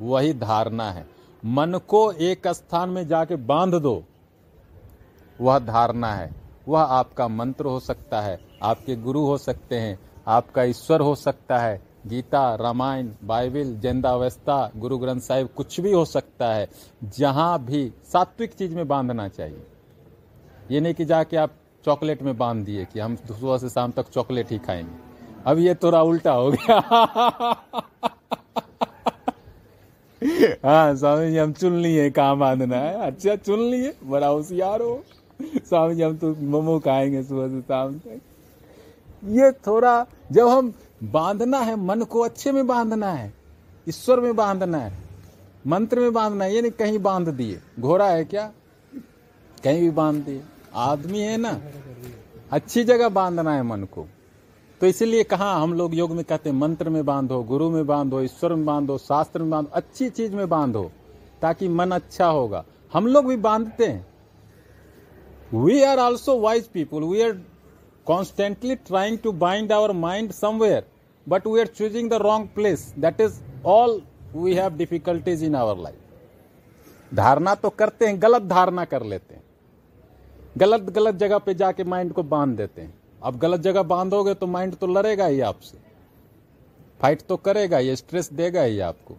वही 0.00 0.32
धारणा 0.32 0.90
है। 0.92 1.08
मन 1.44 1.80
को 1.88 2.12
एक 2.12 2.48
स्थान 2.48 2.88
में 2.88 3.06
जाके 3.08 3.36
बाँध 3.36 3.74
दो। 3.74 4.04
वह 5.40 5.58
धारणा 5.58 6.14
है। 6.14 6.30
वह 6.68 6.80
आपका 6.80 7.28
मंत्र 7.28 7.64
हो 7.64 7.80
सकता 7.80 8.20
है, 8.20 8.40
आपके 8.62 8.96
गुरु 8.96 9.20
हो 9.20 9.38
सकते 9.38 9.76
हैं 9.76 10.07
आपका 10.28 10.62
ईश्वर 10.62 11.00
हो 11.00 11.14
सकता 11.14 11.58
है। 11.58 11.82
गीता, 12.06 12.54
रामायण, 12.54 13.08
बाइबल 13.24 13.74
जंदावस्था 13.74 14.70
गुरु 14.76 14.98
ग्रंथ 14.98 15.20
साहिब, 15.20 15.48
कुछ 15.48 15.80
भी 15.80 15.92
हो 15.92 16.04
सकता 16.04 16.54
है। 16.54 16.68
जहाँ 17.04 17.64
भी 17.64 17.92
सात्विक 18.12 18.52
चीज़ 18.52 18.74
में 18.74 18.88
बांधना 18.88 19.28
चाहिए। 19.28 19.66
ये 20.70 20.80
नहीं 20.80 20.94
कि 20.94 21.04
जाके 21.04 21.36
आप 21.36 21.50
चॉकलेट 21.84 22.22
में 22.22 22.38
बाँध 22.38 22.64
दिए 22.64 22.84
कि 22.84 23.00
हम 23.00 23.16
सुबह 23.16 23.58
से 23.58 23.68
शाम 23.68 23.90
तक 23.90 24.08
चॉकलेट 24.08 24.50
ही 24.50 24.58
खाएँगे। 24.58 25.08
अब 25.46 25.58
ये 25.58 25.74
थोड़ा 25.74 26.02
उल्टा 26.02 26.32
हो 26.32 26.50
गया। 26.50 26.78
हाँ 30.64 30.96
स्वामी 30.96 31.30
जी, 31.30 31.36
हम 31.36 31.52
चुन 31.52 31.72
लिए 31.72 32.10
कहाँ 32.10 32.36
बांधना 32.36 32.76
है। 32.76 33.06
अच्छा 33.06 33.36
चुन 33.36 33.60
लिए, 33.60 33.94
बड़ा 34.04 34.26
होशियार 34.26 34.82
हो। 34.82 35.04
स्वामी 35.42 35.94
जी, 35.94 36.02
हम 36.02 36.16
तो 36.16 36.34
मोमो 36.34 36.78
खाएँगे 36.78 37.22
सुबह 37.22 37.48
से 37.48 37.60
शाम 37.60 37.98
तक। 37.98 38.20
ये 39.24 39.50
थोड़ा 39.66 40.06
जब 40.32 40.48
हम 40.48 40.72
बांधना 41.04 41.58
है, 41.58 41.76
मन 41.76 42.02
को 42.02 42.20
अच्छे 42.20 42.52
में 42.52 42.66
बांधना 42.66 43.10
है, 43.12 43.32
ईश्वर 43.88 44.20
में 44.20 44.36
बांधना 44.36 44.78
है, 44.78 44.98
मंत्र 45.66 46.00
में 46.00 46.12
बांधना 46.12 46.44
है, 46.44 46.54
ये 46.54 46.62
नहीं 46.62 46.72
कहीं 46.72 46.98
बाँध 46.98 47.28
दिए। 47.28 47.60
घोड़ा 47.80 48.08
है 48.08 48.24
क्या? 48.24 48.52
कहीं 49.64 49.80
भी 49.80 49.90
बाँध 49.90 50.24
दिए। 50.24 50.42
आदमी 50.74 51.20
है 51.20 51.36
ना, 51.36 51.60
अच्छी 52.50 52.84
जगह 52.84 53.08
बांधना 53.08 53.54
है 53.54 53.62
मन 53.62 53.84
को। 53.84 54.06
तो 54.80 54.86
इसीलिए 54.86 55.22
कहा 55.24 55.52
हम 55.54 55.74
लोग 55.74 55.94
योग 55.94 56.12
में 56.12 56.24
कहते 56.24 56.50
हैं, 56.50 56.56
मंत्र 56.56 56.88
में 56.88 57.04
बांधो, 57.04 57.42
गुरु 57.42 57.70
में 57.70 57.86
बांधो, 57.86 58.20
ईश्वर 58.20 58.54
में 58.54 58.64
बांधो, 58.64 58.98
शास्त्र 58.98 59.42
में 59.42 59.50
बांधो, 59.50 59.70
अच्छी 59.72 60.08
चीज़ 60.10 60.34
में 60.36 60.48
बांधो, 60.48 60.90
ताकि 61.42 61.68
मन 61.68 61.90
अच्छा 61.90 62.26
होगा। 62.26 62.64
हम 62.92 63.06
लोग 63.06 63.26
भी 63.26 63.36
बांधते 63.36 63.86
हैं। 63.86 64.06
We 65.54 65.82
are 65.82 65.98
also 65.98 66.38
wise 66.40 66.66
people 66.66 67.04
we 67.04 67.22
are 67.22 67.36
constantly 68.10 68.76
trying 68.90 69.18
to 69.18 69.32
bind 69.32 69.72
our 69.72 69.92
mind 69.92 70.34
somewhere, 70.34 70.84
but 71.26 71.46
we 71.46 71.60
are 71.60 71.70
choosing 71.78 72.08
the 72.08 72.18
wrong 72.18 72.48
place. 72.48 72.84
That 73.02 73.20
is 73.20 73.40
all 73.64 74.00
we 74.34 74.54
have 74.54 74.78
difficulties 74.78 75.42
in 75.42 75.54
our 75.54 75.74
life. 75.76 76.04
धारणा 77.14 77.54
तो 77.54 77.70
करते 77.70 78.06
हैं, 78.06 78.22
गलत 78.22 78.42
धारणा 78.42 78.84
कर 78.84 79.02
लेते 79.02 79.34
हैं। 79.34 79.42
गलत 80.58 80.80
गलत 80.80 81.14
जगह 81.14 81.38
पे 81.38 81.54
जाके 81.54 81.84
माइंड 81.84 82.12
को 82.12 82.22
बाँध 82.22 82.56
देते 82.56 82.82
हैं। 82.82 82.94
अब 83.22 83.38
गलत 83.38 83.60
जगह 83.60 83.82
बांधोगे 83.82 84.34
तो 84.34 84.46
माइंड 84.46 84.74
तो 84.74 84.86
लड़ेगा 84.86 85.26
ही 85.26 85.40
आपसे। 85.40 85.78
फाइट 87.00 87.22
तो 87.22 87.36
करेगा 87.36 87.78
ये 87.78 87.96
स्ट्रेस 87.96 88.32
देगा 88.32 88.62
ही 88.62 88.80
आपको। 88.80 89.16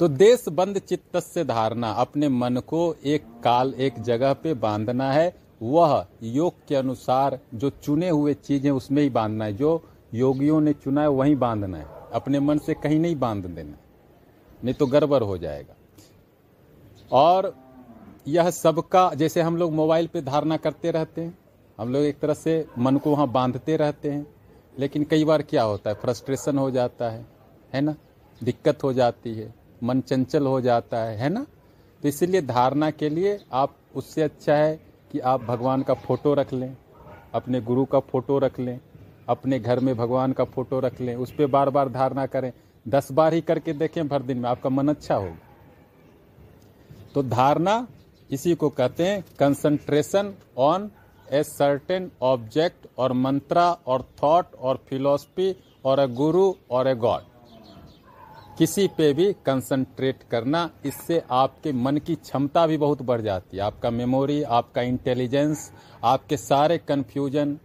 तो 0.00 0.08
देश 0.08 0.44
बंद 0.48 0.78
चित्त 0.78 1.16
से 1.16 1.44
धारणा, 1.44 1.90
अपने 1.90 2.28
मन 2.28 2.56
को 2.56 2.96
एक 3.04 3.24
काल, 3.44 3.74
एक 3.74 4.02
जगह 4.02 4.32
पे 4.32 4.54
बांधना 4.54 5.12
है। 5.12 5.43
वह 5.62 6.06
योग 6.22 6.54
के 6.68 6.74
अनुसार 6.74 7.38
जो 7.54 7.70
चुने 7.70 8.08
हुए 8.08 8.34
चीज़ 8.34 8.68
उसमें 8.68 9.02
ही 9.02 9.10
बांधना 9.10 9.44
है, 9.44 9.52
जो 9.52 9.84
योगियों 10.14 10.60
ने 10.60 10.72
चुना 10.72 11.00
है, 11.00 11.08
वहीं 11.08 11.36
बांधना 11.36 11.78
है। 11.78 11.86
अपने 12.12 12.40
मन 12.40 12.58
से 12.58 12.74
कहीं 12.74 13.00
नहीं 13.00 13.16
बाँध 13.16 13.46
देना। 13.46 13.76
नहीं 14.64 14.74
तो 14.74 14.86
गड़बड़ 14.86 15.22
हो 15.22 15.38
जाएगा। 15.38 15.74
और 17.12 17.56
यह 18.28 18.50
सबका, 18.50 19.14
जैसे 19.14 19.40
हम 19.40 19.56
लोग 19.56 19.72
मोबाइल 19.72 20.06
पे 20.06 20.22
धारणा 20.22 20.56
करते 20.56 20.90
रहते 20.90 21.20
हैं, 21.20 21.38
हम 21.78 21.92
लोग 21.92 22.02
एक 22.02 22.18
तरह 22.18 22.34
से 22.34 22.66
मन 22.78 22.96
को 22.96 23.10
वहाँ 23.10 23.28
बांधते 23.28 23.76
रहते 23.76 24.10
हैं, 24.10 24.26
लेकिन 24.78 25.04
कई 25.04 25.24
बार 25.24 25.42
क्या 25.42 25.62
होता 25.62 25.90
है? 25.90 25.96
फ्रस्ट्रेशन 25.96 26.58
हो 26.58 26.70
जाता 26.70 27.10
है 27.10 27.26
है 27.74 27.80
ना? 27.80 27.94
दिक्कत 28.42 28.84
हो 28.84 28.92
जाती 28.92 29.34
है, 29.34 29.54
मन 29.82 30.00
चंचल 30.00 30.46
हो 30.46 30.60
जाता 30.60 30.98
है 30.98 31.16
है 31.16 31.28
ना? 31.28 31.46
तो 32.02 32.08
इसलिए 32.08 32.42
धारणा 32.42 32.90
के 32.90 33.08
लिए 33.08 33.44
आप, 33.52 33.76
उससे 33.96 34.22
अच्छा 34.22 34.54
है 34.54 34.93
कि 35.14 35.20
आप 35.20 35.42
भगवान 35.44 35.82
का 35.82 35.94
फ़ोटो 35.94 36.32
रख 36.34 36.52
लें, 36.52 36.76
अपने 37.34 37.60
गुरु 37.60 37.84
का 37.84 37.98
फ़ोटो 38.00 38.38
रख 38.38 38.58
लें, 38.60 38.78
अपने 39.28 39.58
घर 39.58 39.80
में 39.80 39.94
भगवान 39.96 40.32
का 40.32 40.44
फ़ोटो 40.44 40.80
रख 40.80 41.00
लें, 41.00 41.14
उस 41.16 41.32
पर 41.32 41.46
बार 41.46 41.70
बार 41.70 41.88
धारणा 41.88 42.24
करें। 42.26 42.52
दस 42.86 43.10
बार 43.12 43.34
ही 43.34 43.40
करके 43.40 43.72
देखें 43.72 44.06
भर 44.08 44.22
दिन 44.22 44.38
में, 44.38 44.48
आपका 44.50 44.70
मन 44.70 44.88
अच्छा 44.88 45.14
होगा। 45.14 45.36
तो 47.14 47.22
धारणा 47.22 47.86
इसी 48.30 48.54
को 48.54 48.68
कहते 48.70 49.06
हैं 49.06 49.24
concentration 49.38 50.34
on 50.58 50.90
a 51.32 51.42
certain 51.42 52.10
object 52.22 52.86
और 52.98 53.12
मंत्रा 53.12 53.70
और 53.86 54.02
थॉट 54.22 54.54
और 54.54 54.84
फिलोसफी 54.88 55.54
और 55.84 56.00
ए 56.00 56.06
गुरु 56.14 56.52
और 56.70 56.88
ए 56.88 56.94
गॉड 56.96 57.33
किसी 58.58 58.86
पे 58.88 59.12
भी 59.12 59.32
कंसंट्रेट 59.46 60.22
करना, 60.30 60.70
इससे 60.84 61.22
आपके 61.32 61.72
मन 61.74 61.96
की 61.96 62.14
क्षमता 62.14 62.66
भी 62.66 62.76
बहुत 62.78 63.02
बढ़ 63.02 63.20
जाती 63.20 63.56
है। 63.56 63.62
आपका 63.62 63.90
मेमोरी 63.90 64.42
आपका 64.42 64.82
इंटेलिजेंस 64.82 65.70
आपके 66.04 66.36
सारे 66.36 66.78
कंफ्यूजन 66.78 67.56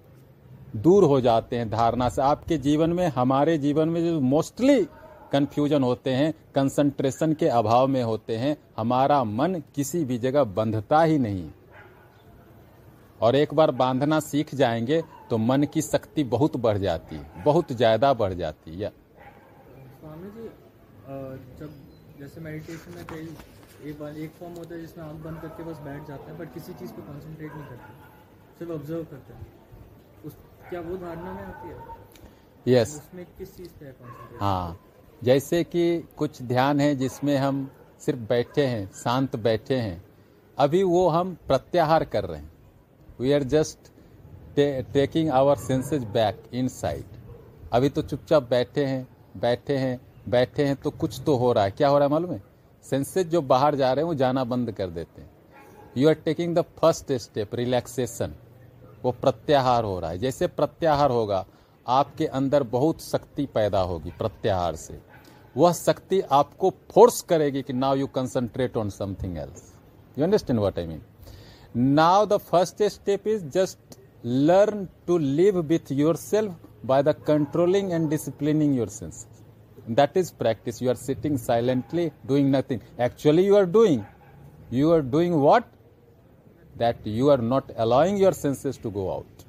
दूर 0.78 1.04
हो 1.04 1.20
जाते 1.22 1.58
हैं 1.58 1.70
धारणा 1.70 2.08
से। 2.10 2.22
आपके 2.22 2.58
जीवन 2.60 2.90
में, 2.90 3.08
हमारे 3.08 3.58
जीवन 3.58 3.90
में 3.90 4.04
जो 4.04 4.20
मोस्टली 4.22 4.84
कंफ्यूजन 5.32 5.84
होते 5.84 6.12
हैं 6.12 6.34
कंसंट्रेशन 6.56 7.34
के 7.34 7.48
अभाव 7.48 7.88
में 7.88 8.02
होते 8.04 8.38
हैं, 8.38 8.56
हमारा 8.78 9.24
मन 9.24 9.62
किसी 9.76 10.04
भी 10.06 10.18
जगह 10.18 10.44
बंधता 10.44 11.02
ही 11.04 11.18
नहीं। 11.20 11.50
और 13.22 13.36
एक 13.36 13.54
बार 13.54 13.72
बांधना 13.74 14.20
सीख 14.22 14.56
जाएँगे 14.56 15.02
तो 15.30 15.38
मन 15.40 15.64
की 15.64 15.82
शक्ति 15.82 16.24
बहुत 16.26 16.58
बढ़ 16.58 16.78
जाती 16.78 17.16
है, 17.16 17.44
बहुत 17.46 17.72
ज़्यादा 17.72 18.14
बढ़ 18.14 18.34
जाती 18.34 18.80
है। 18.80 18.90
स्वामी 20.00 20.30
जी 20.32 20.50
जब 21.10 21.70
जैसे 22.20 22.42
मेडिटेशन 22.42 22.96
में 22.96 23.06
कई 23.06 23.90
एक 23.90 24.00
बार 24.00 24.18
एक 24.18 24.32
फॉर्म 24.40 24.54
होता 24.54 24.74
है 24.76 24.82
जिसमें 24.82 25.04
आँख 25.06 25.24
बंद 25.24 25.42
करके 25.42 25.64
बस 25.64 25.78
बैठ 25.80 26.08
जाते 26.08 26.32
हैं 26.32 26.38
बट 26.40 26.54
किसी 26.54 26.74
चीज़ 26.74 26.92
पे 26.92 27.02
कंसंट्रेट 27.02 27.54
नहीं 27.54 27.66
करते 27.66 28.58
सिर्फ़ 28.60 28.72
ऑब्ज़र्व 28.72 29.04
करते 29.04 29.34
हैं। 29.34 29.48
उस 30.26 30.34
क्या 30.70 30.80
वो 30.82 30.98
धारणा 30.98 31.34
में 31.34 31.44
आती 31.44 31.70
है? 31.70 31.78
यस 32.68 32.96
उसमें 32.96 33.26
किस 33.38 33.56
चीज़ 33.58 33.70
पे 33.80 33.86
है 33.86 34.38
हाँ 34.40 34.80
जैसे 35.24 35.64
कि 35.64 35.84
कुछ 36.18 36.42
ध्यान 36.42 36.80
है 36.80 36.96
जिसमें 36.96 37.36
हम 37.38 37.70
सिर्फ़ 38.02 38.20
बैठे 38.20 38.66
हैं 38.66 38.92
शांत 38.94 39.36
बैठे 39.36 39.76
हैं 39.76 40.04
अभी 40.58 40.84
वो 40.84 41.08
हम 41.10 41.34
प्रत्याहार 41.48 42.04
कर 42.06 42.26
रहे 42.26 42.40
हैं। 42.40 42.52
We 43.20 43.32
are 43.32 43.44
just 43.44 43.92
taking 44.94 45.30
our 45.30 45.56
senses 45.58 46.04
back 46.04 46.44
inside 46.68 47.18
अभी 47.74 47.90
तो 47.90 48.02
चुपचाप 48.02 48.50
बैठे 48.50 48.86
हैं 48.86 49.08
बैठे 49.38 49.78
हैं 49.78 50.00
बैठे 50.30 50.66
हैं 50.66 50.76
तो 50.76 50.90
कुछ 50.92 51.22
तो 51.26 51.36
हो 51.36 51.52
रहा 51.54 51.64
है। 51.64 51.72
क्या 51.72 51.88
हो 51.88 51.98
रहा 51.98 52.08
है 52.08 52.12
मालूम 52.12 52.32
है? 52.32 52.42
सेंसेस 52.86 53.26
जो 53.28 53.42
बाहर 53.44 53.76
जा 53.76 53.92
रहे 53.94 54.04
हैं, 54.04 54.08
वो 54.08 54.16
जाना 54.16 54.44
बंद 54.44 54.72
कर 54.72 54.90
देते 54.90 55.22
हैं। 55.22 55.30
You 55.98 56.10
are 56.10 56.14
taking 56.16 56.56
the 56.56 56.62
first 56.80 57.12
step 57.14 57.56
relaxation 57.56 58.34
वो 59.04 59.12
प्रत्याहार 59.12 59.84
हो 59.84 60.00
रहा 60.00 60.12
है। 60.12 60.18
जैसे 60.18 60.48
प्रत्याहार 60.50 61.12
होगा, 61.12 61.46
आपके 61.86 62.26
अंदर 62.28 62.64
बहुत 62.70 63.02
शक्ति 63.02 63.46
पैदा 63.54 63.82
होगी 63.82 64.12
प्रत्याहार 64.18 64.76
से। 64.76 65.00
वह 65.58 65.74
शक्ति 65.74 66.20
आपको 66.32 66.70
फोर्स 66.92 67.22
करेगी 67.22 67.62
कि 67.62 67.74
now 67.74 67.96
you 67.96 68.08
concentrate 68.08 68.78
on 68.78 68.90
something 68.90 69.38
else 69.38 69.74
you 70.18 70.24
understand 70.26 70.60
what 70.60 70.80
I 70.80 70.88
mean 70.88 71.02
now 71.76 72.26
the 72.26 72.38
first 72.50 72.84
step 72.84 73.28
is 73.28 73.46
just 73.50 73.98
learn 74.26 74.88
to 75.08 75.18
live 75.18 75.60
with 75.62 75.92
your 75.92 76.16
self 76.16 76.56
by 76.86 77.04
the 77.04 77.16
controlling 77.28 77.92
and 77.92 78.10
disciplining 78.10 78.78
your 78.78 78.90
senses. 78.90 79.29
That 79.90 80.16
is 80.16 80.32
practice. 80.32 80.82
You 80.82 80.92
are 80.92 80.96
sitting 80.96 81.38
silently, 81.38 82.12
doing 82.26 82.52
nothing. 82.52 82.82
Actually, 83.00 83.46
you 83.46 83.56
are 83.56 83.66
doing. 83.66 84.06
You 84.70 84.92
are 84.92 85.02
doing 85.02 85.40
what? 85.40 85.64
That 86.76 86.98
you 87.04 87.30
are 87.30 87.40
not 87.40 87.72
allowing 87.76 88.18
your 88.18 88.34
senses 88.34 88.78
to 88.78 88.92
go 88.92 89.12
out. 89.12 89.46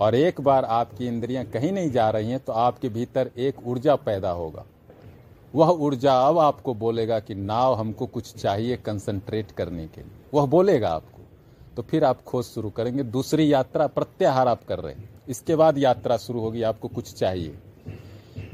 और 0.00 0.14
एक 0.14 0.40
बार 0.40 0.64
आपकी 0.64 1.06
इंद्रियाँ 1.08 1.44
कहीं 1.52 1.70
नहीं 1.72 1.90
जा 1.90 2.08
रही 2.10 2.30
हैं 2.30 2.38
तो 2.46 2.52
आपके 2.52 2.88
भीतर 2.96 3.30
एक 3.38 3.66
ऊर्जा 3.66 3.94
पैदा 3.96 4.30
होगा 4.40 4.64
वह 5.54 5.68
ऊर्जा 5.86 6.18
अब 6.26 6.38
आपको 6.38 6.74
बोलेगा 6.74 7.18
कि 7.20 7.34
नाव 7.34 7.74
हमको 7.74 8.06
कुछ 8.06 8.34
चाहिए 8.34 8.76
कंसंट्रेट 8.86 9.50
करने 9.58 9.86
के 9.94 10.00
लिए 10.00 10.10
वह 10.34 10.46
बोलेगा 10.54 10.88
आपको 10.94 11.22
तो 11.76 11.82
फिर 11.90 12.04
आप 12.04 12.22
खोज 12.24 12.44
शुरू 12.44 12.70
करेंगे 12.76 13.02
दूसरी 13.16 13.52
यात्रा 13.52 13.86
प्रत्याहार 13.96 14.48
आप 14.48 14.64
कर 14.68 14.80
रहे 14.80 14.94
हैं 14.94 15.08
इसके 15.28 15.56
बाद 15.56 15.78
यात्रा 15.78 16.16
शुरू 16.26 16.40
होगी 16.40 16.62
आपको 16.72 16.88
कुछ 16.88 17.14
चाहिए 17.14 17.56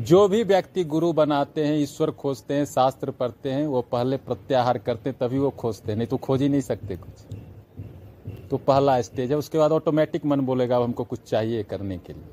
जो 0.01 0.27
भी 0.29 0.43
व्यक्ति 0.45 0.85
गुरु 0.85 1.13
बनाते 1.13 1.65
हैं 1.65 1.77
ईश्वर 1.79 2.11
खोजते 2.11 2.55
हैं 2.55 2.65
शास्त्र 2.65 3.11
पढ़ते 3.11 3.51
हैं 3.51 3.67
वो 3.67 3.81
पहले 3.83 4.17
प्रत्याहार 4.17 4.79
करते 4.79 5.11
हैं 5.11 5.19
तभी 5.19 5.39
वो 5.39 5.51
खोजते 5.51 5.93
हैं। 5.93 5.97
नहीं 5.99 6.09
तो 6.09 6.17
खोज 6.17 6.43
ही 6.43 6.49
नहीं 6.49 6.61
सकते 6.61 6.97
कुछ। 6.97 7.25
तो 8.51 8.57
पहला 8.57 9.01
स्टेज 9.03 9.31
है 9.31 9.37
उसके 9.37 9.59
बाद 9.59 9.73
ऑटोमेटिक 9.73 10.25
मन 10.25 10.41
बोलेगा 10.41 10.77
अब 10.77 10.83
हमको 10.83 11.05
कुछ 11.05 11.21
चाहिए 11.21 11.63
करने 11.63 11.99
के 11.99 12.13
लिए। 12.13 12.31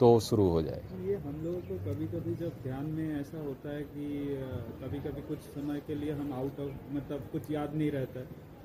तो 0.00 0.20
शुरू 0.20 0.48
हो 0.48 0.62
जाएगा। 0.62 1.04
ये 1.08 1.14
हम 1.16 1.40
लोगों 1.44 1.60
को 1.60 1.74
कभी 1.84 2.06
कभी 2.06 2.34
जब 2.34 2.52
ध्यान 2.62 2.84
में 2.84 3.20
ऐसा 3.20 3.38
होता 3.38 3.74
है 3.74 3.82
कि 3.82 4.36
कभी 4.82 4.98
कभी 4.98 5.22
कुछ 5.22 5.38
समय 5.38 5.80
के 5.86 5.94
लिए 5.94 6.12
हम 6.12 6.32
आउट 6.32 6.60
ऑफ़ 6.60 6.96
मतलब 6.96 7.28
कुछ 7.32 7.50
याद 7.50 7.74
नहीं 7.74 7.90
रहता। 7.90 8.20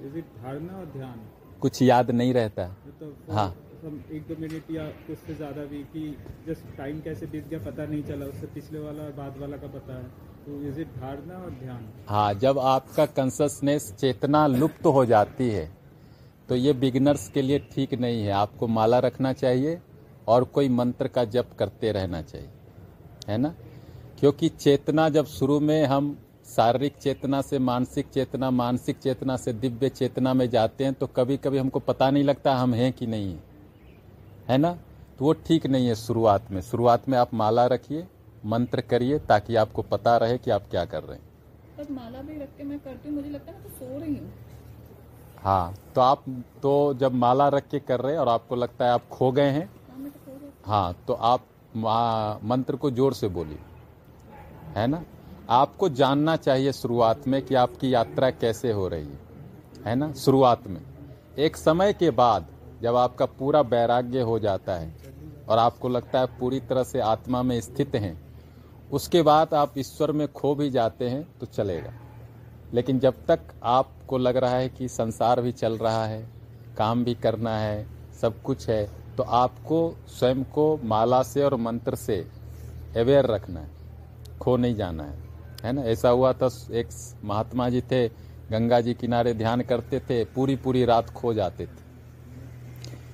इज़ 0.05 0.17
इट 0.17 0.25
धारणा 0.43 0.77
और 0.79 0.85
ध्यान 0.85 1.19
कुछ 1.61 1.81
याद 1.81 2.11
नहीं 2.11 2.33
रहता। 2.33 2.75
मतलब 2.87 3.15
हाँ। 3.31 3.49
हम 3.83 4.03
एक 4.13 4.21
दो 4.23 4.35
मिनट 4.39 4.69
या 4.71 4.83
कुछ 5.07 5.17
से 5.19 5.33
ज़्यादा 5.35 5.63
भी 5.65 5.77
कि 5.93 6.01
जस्ट 6.47 6.77
टाइम 6.77 6.99
कैसे 7.01 7.25
बीत 7.27 7.47
गया 7.47 7.59
पता 7.61 7.85
नहीं 7.85 8.03
चला, 8.03 8.25
उससे 8.25 8.47
पिछले 8.53 8.79
वाला 8.79 9.03
और 9.03 9.11
बाद 9.13 9.37
वाला 9.37 9.57
का 9.57 9.67
पता 9.69 9.97
है। 9.97 10.03
तो 10.45 10.61
इज़ 10.69 10.79
इट 10.81 10.87
धारणा 10.95 11.37
और 11.37 11.49
ध्यान? 11.53 11.83
हाँ 12.07 12.33
जब 12.35 12.59
आपका 12.61 13.05
कंससनेस 13.17 13.91
चेतना 13.99 14.45
लुप्त 14.49 14.85
हो 14.87 15.05
जाती 15.05 15.49
है 15.49 15.69
तो 16.49 16.55
ये 16.55 16.73
बिगिनर्स 16.75 17.27
के 17.29 17.41
लिए 17.41 17.59
ठीक 17.71 17.93
नहीं 17.95 18.23
है। 18.23 18.31
आपको 18.33 18.67
माला 18.69 18.99
रखना 19.01 19.33
चाहिए 19.35 19.79
और 20.27 20.43
कोई 20.53 20.69
मंत्र 20.71 21.07
का 21.09 21.23
जप 21.27 21.55
करते 21.59 21.91
रहना 21.91 22.21
चाहिए, 22.23 22.49
है 23.27 23.37
ना? 23.37 23.53
क्योंकि 24.19 24.49
चेतना 24.49 25.07
जब 25.11 25.25
शुरू 25.27 25.59
में 25.61 25.85
हम 25.85 26.17
शारीरिक 26.47 26.97
चेतना 26.97 27.41
से, 27.43 27.59
मानसिक 27.61 28.07
चेतना 28.09 28.49
मानसिक 28.53 28.97
चेतना 28.99 29.37
से, 29.37 29.53
दिव्य 29.55 29.89
चेतना 29.91 30.33
में 30.33 30.49
जाते 30.49 30.83
हैं 30.83 30.93
तो 30.93 31.07
कभी 31.09 31.37
कभी 31.37 31.57
हमको 31.57 31.79
पता 31.81 32.09
नहीं 32.11 32.23
लगता 32.25 32.55
हम 32.55 32.73
हैं 32.73 32.91
कि 32.93 33.07
नहीं 33.07 33.31
है। 33.31 33.51
है 34.49 34.57
ना? 34.57 34.71
तो 35.19 35.25
वो 35.25 35.33
ठीक 35.47 35.65
नहीं 35.67 35.87
है 35.87 35.95
शुरुआत 35.97 36.51
में। 36.51 36.61
शुरुआत 36.61 37.07
में 37.09 37.17
आप 37.17 37.33
माला 37.33 37.65
रखिए 37.67 38.07
मंत्र 38.45 38.81
करिए 38.83 39.19
ताकि 39.21 39.55
आपको 39.55 39.81
पता 39.83 40.15
रहे 40.17 40.37
कि 40.37 40.51
आप 40.51 40.63
क्या 40.71 40.83
कर 40.85 41.03
रहे 41.03 41.17
हैं। 41.17 41.85
माला 41.91 42.21
भी 42.21 42.37
रख 42.41 42.49
के 42.57 42.63
मैं 42.63 42.79
करती 42.79 43.09
हूँ 43.09 43.15
मुझे 43.15 43.29
लगता 43.29 43.51
है 43.51 43.57
मैं 43.57 43.63
तो 43.63 43.69
सो 43.75 43.99
रही 43.99 44.15
हूँ। 44.15 44.31
हाँ 45.37 45.73
तो 45.95 46.01
आप 46.01 46.23
तो 46.61 46.93
जब 46.93 47.13
माला 47.15 47.47
रख 47.49 47.67
के 47.69 47.79
कर 47.81 47.99
रहे 47.99 48.13
हैं 48.13 48.19
और 48.19 48.29
आपको 48.29 48.55
लगता 48.55 48.85
है 48.85 48.91
आप 48.91 49.07
खो 49.11 49.31
गए 49.31 49.49
हैं 49.49 49.69
हाँ 49.85 50.11
तो 50.11 50.65
हाँ 50.65 50.93
तो 51.07 51.13
आप 51.13 51.45
मंत्र 52.45 52.75
को 52.75 52.91
ज़ोर 52.91 53.13
से 53.13 53.27
बोलिए। 53.29 53.57
है 54.75 54.85
ना? 54.87 55.03
आपको 55.49 55.89
जानना 55.91 56.35
चाहिए 56.37 56.71
शुरुआत 56.73 57.27
में 57.27 57.41
कि 57.41 57.55
आपकी 57.55 57.93
यात्रा 57.93 58.29
कैसे 58.31 58.71
हो 58.71 58.87
रही 58.87 59.05
है। 59.05 59.19
है 59.85 59.95
ना? 59.95 60.11
शुरुआत 60.15 60.67
में। 60.67 60.81
एक 61.39 61.57
समय 61.57 61.93
के 61.93 62.09
बाद 62.11 62.47
जब 62.83 62.95
आपका 62.95 63.25
पूरा 63.25 63.61
वैराग्य 63.61 64.21
हो 64.21 64.37
जाता 64.39 64.75
है 64.75 64.93
और 65.49 65.57
आपको 65.57 65.89
लगता 65.89 66.19
है 66.19 66.25
पूरी 66.39 66.59
तरह 66.59 66.83
से 66.83 66.99
आत्मा 66.99 67.41
में 67.43 67.59
स्थित 67.61 67.95
हैं, 67.95 68.17
उसके 68.91 69.21
बाद 69.21 69.53
आप 69.53 69.77
ईश्वर 69.77 70.11
में 70.11 70.27
खो 70.31 70.53
भी 70.55 70.69
जाते 70.69 71.09
हैं 71.09 71.23
तो 71.39 71.45
चलेगा। 71.45 71.93
लेकिन 72.73 72.99
जब 72.99 73.25
तक 73.27 73.39
आपको 73.63 74.17
लग 74.17 74.37
रहा 74.37 74.55
है 74.55 74.69
कि 74.69 74.87
संसार 74.87 75.41
भी 75.41 75.51
चल 75.51 75.77
रहा 75.77 76.05
है, 76.05 76.21
काम 76.77 77.03
भी 77.03 77.13
करना 77.15 77.57
है, 77.57 77.85
सब 78.21 78.41
कुछ 78.41 78.67
है 78.69 78.85
तो 79.17 79.23
आपको 79.23 79.79
स्वयं 80.09 80.43
को 80.43 80.79
माला 80.83 81.21
से 81.23 81.43
और 81.43 81.55
मंत्र 81.55 81.95
से 81.95 82.17
अवेयर 82.97 83.25
रखना 83.25 83.59
है, 83.59 83.69
खो 84.39 84.55
नहीं 84.57 84.75
जाना 84.75 85.03
है। 85.03 85.17
है 85.63 85.71
ना? 85.73 85.81
ऐसा 85.83 86.09
हुआ 86.09 86.33
था, 86.33 86.49
एक 86.71 86.87
महात्मा 87.23 87.69
जी 87.69 87.81
थे, 87.81 88.07
गंगा 88.51 88.81
जी 88.81 88.93
किनारे 88.93 89.33
ध्यान 89.33 89.61
करते 89.61 89.99
थे 89.99 90.23
पूरी 90.25 90.55
पूरी 90.55 90.83
रात 90.85 91.09
खो 91.11 91.33
जाते 91.33 91.65
थे। 91.65 91.82